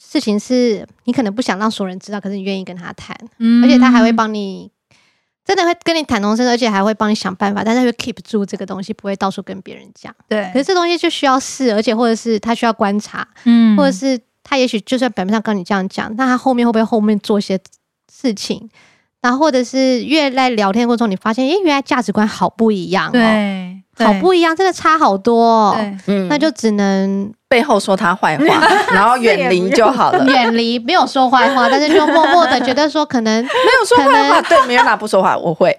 [0.00, 4.70] 事情是你可能不想让所有人知道，可是你愿意跟他谈，嗯、而且他还会帮你。
[5.42, 10.14] 真的会跟你谈同声，而且还会帮你想办法，但是会 keep 住这个东西，不会到处跟别人讲。
[10.28, 17.58] 对，可是这东西就需要试，而且或者是他需要观察，嗯，或者是他也许就算表面上跟你这样讲，那他后面会不会后面做一些
[18.12, 18.68] 事情？
[19.22, 23.69] 然后或者是越来聊天过程中，你发现，诶，原来价值观好不一样，对，
[24.06, 25.74] 好不一样，真的差好多哦。
[25.76, 27.32] 对，嗯，那就只能。
[27.50, 30.22] 背后说他坏话， 然后远离就好了。
[30.30, 34.40] 远离没有说坏话，但是就默默的觉得说可能 没有说坏话。
[34.42, 35.76] 对，没有哪不说话，我会。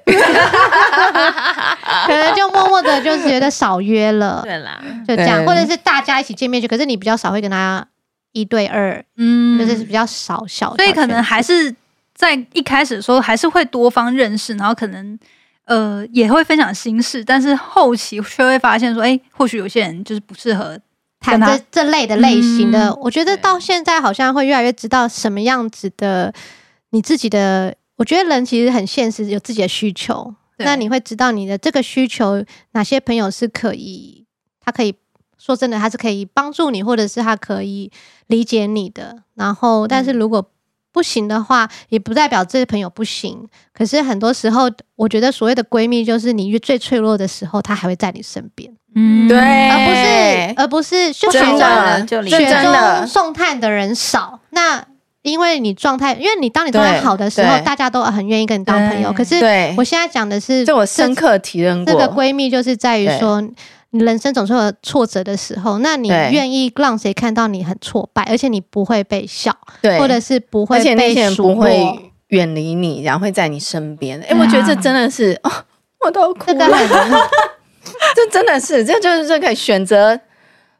[2.05, 4.41] 可能就默默的就觉得少约了。
[4.43, 7.87] 对啦，就这样，或者是大家一起见面去，可是你比较少会跟他
[8.33, 10.75] 一对二，嗯，就是比较少小。
[10.75, 11.73] 所以可能还是
[12.13, 15.17] 在一开始的时候还是会多方认识，然后可能
[15.65, 20.79] 呃也会分享心事，但是后期却会发现说，哎，或许有些人就是不适合。
[21.23, 26.33] 谈这这类的类型的，嗯、我觉得到现在好像会越来越知道什么样子的
[26.89, 27.75] 你自己的。
[27.97, 30.33] 我觉得人其实很现实，有自己的需求。
[30.57, 34.25] 那你会知道你的这个需求，哪些朋友是可以，
[34.59, 34.95] 他可以
[35.37, 37.91] 说真的，他是可以帮助你，或者是他可以
[38.25, 39.21] 理解你的。
[39.35, 40.49] 然后，但是如果
[40.91, 43.47] 不行的话，也不代表这个朋友不行。
[43.73, 48.71] 可是很多时候，我觉得所谓的闺蜜，就是你越最脆弱的时候，她还会在你身边。
[48.93, 54.39] 嗯，对，而不是而不是就雪中雪中送炭的人少。
[54.49, 54.85] 那
[55.21, 59.13] 因为你状态，因为你当你状态好的时候，大家都很愿意跟你当朋友。
[59.13, 59.35] 可是
[59.77, 61.93] 我现在讲的是，这我深刻体认过。
[61.93, 63.41] 这个闺蜜就是在于说，
[63.91, 71.67] 你人生总是有挫折的时候，那你愿意让谁看到你很挫败，而且你不会被笑，对，或者是不会被数落，
[72.27, 74.19] 远离你，然后会在你身边。
[74.21, 75.51] 哎，我觉得这真的是，哦
[76.05, 76.67] 我都哭了。
[78.15, 80.19] 这真的是，这就是这可以选择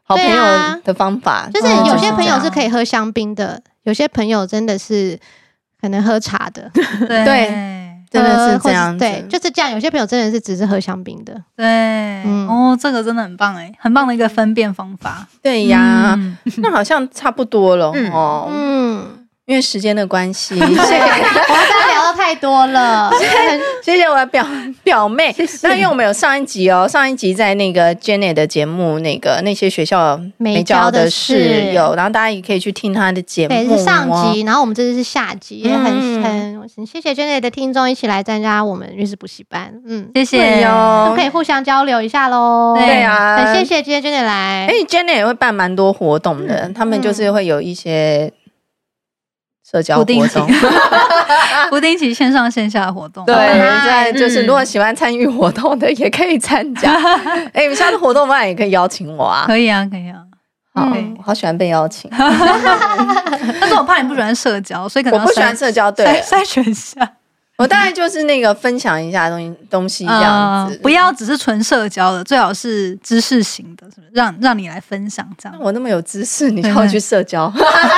[0.04, 0.42] 好朋友
[0.84, 1.48] 的方法。
[1.52, 5.18] 就是有些朋友是可以喝香槟的，有些朋友真的是
[5.80, 6.70] 可能喝茶的。
[7.06, 7.81] 对，
[8.12, 8.96] 真的是这样。
[8.98, 9.70] 对，就是这样。
[9.70, 11.34] 有些朋友真的是只是喝香槟的。
[11.56, 15.26] 对，哦，这个真的很棒哎，很棒的一个分辨方法。
[15.42, 16.18] 对呀，
[16.58, 18.48] 那好像差不多了哦。
[18.52, 19.18] 嗯。
[19.44, 21.00] 因为时间的关系， 谢谢。
[22.22, 23.10] 太多了，
[23.82, 24.46] 谢谢我的表
[24.84, 25.34] 表妹。
[25.64, 33.54] 那因为我们有上一集哦，上一集在那个 Jenny 的节目，那个那些学校没教的事有，然后大家也可以去听她的节目。
[33.54, 39.74] 对，是上集，然后我们这次是下集，也很很谢谢 Jenny 的听众一起来参加我们律师补习班。
[39.84, 42.76] 嗯，谢谢哟，都可以互相交流一下喽。
[42.78, 44.68] 对啊，很谢谢今天 Jenny 来。
[44.68, 48.32] 哎，Jenny 也会办蛮多活动的，他们就是会有一些。
[49.72, 50.46] 社交活动，
[51.70, 53.24] 不定期线上线下活动。
[53.24, 53.34] 对，
[53.86, 56.92] 在就是如果喜欢参与活动的，也可以参加。
[57.54, 59.44] 哎，你们下次活动完也可以邀请我啊。
[59.46, 60.18] 可以啊，可以啊。
[60.74, 60.86] 好，
[61.18, 62.10] 我好喜欢被邀请。
[62.16, 65.90] 但是我怕你不喜欢社交，所以可能我不喜欢社交。
[65.90, 67.10] 对，筛选一下。
[67.62, 74.08] 我大概就是那个分享一下东西东西这样子，不要只是纯社交的，最好是知识型的，是不是？
[74.12, 75.56] 让让你来分享这样。
[75.60, 77.48] 我那么有知识，你要去社交，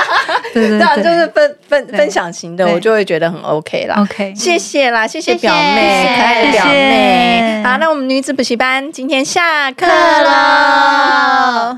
[0.53, 3.95] 对对对，就是分分分享型的，我就会觉得很 OK 啦。
[4.01, 7.63] OK，谢谢啦，谢谢表妹，可爱的表妹。
[7.65, 11.77] 好，那我们女子补习班今天下课喽。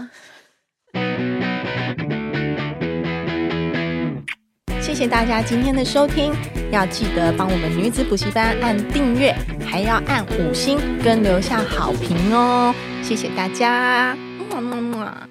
[4.97, 6.33] 谢谢大家今天的收听，
[6.71, 9.31] 要记得帮我们女子补习班按订阅，
[9.63, 12.73] 还要按五星跟留下好评哦！
[13.03, 14.17] 谢谢大家，
[14.49, 15.27] 么么么。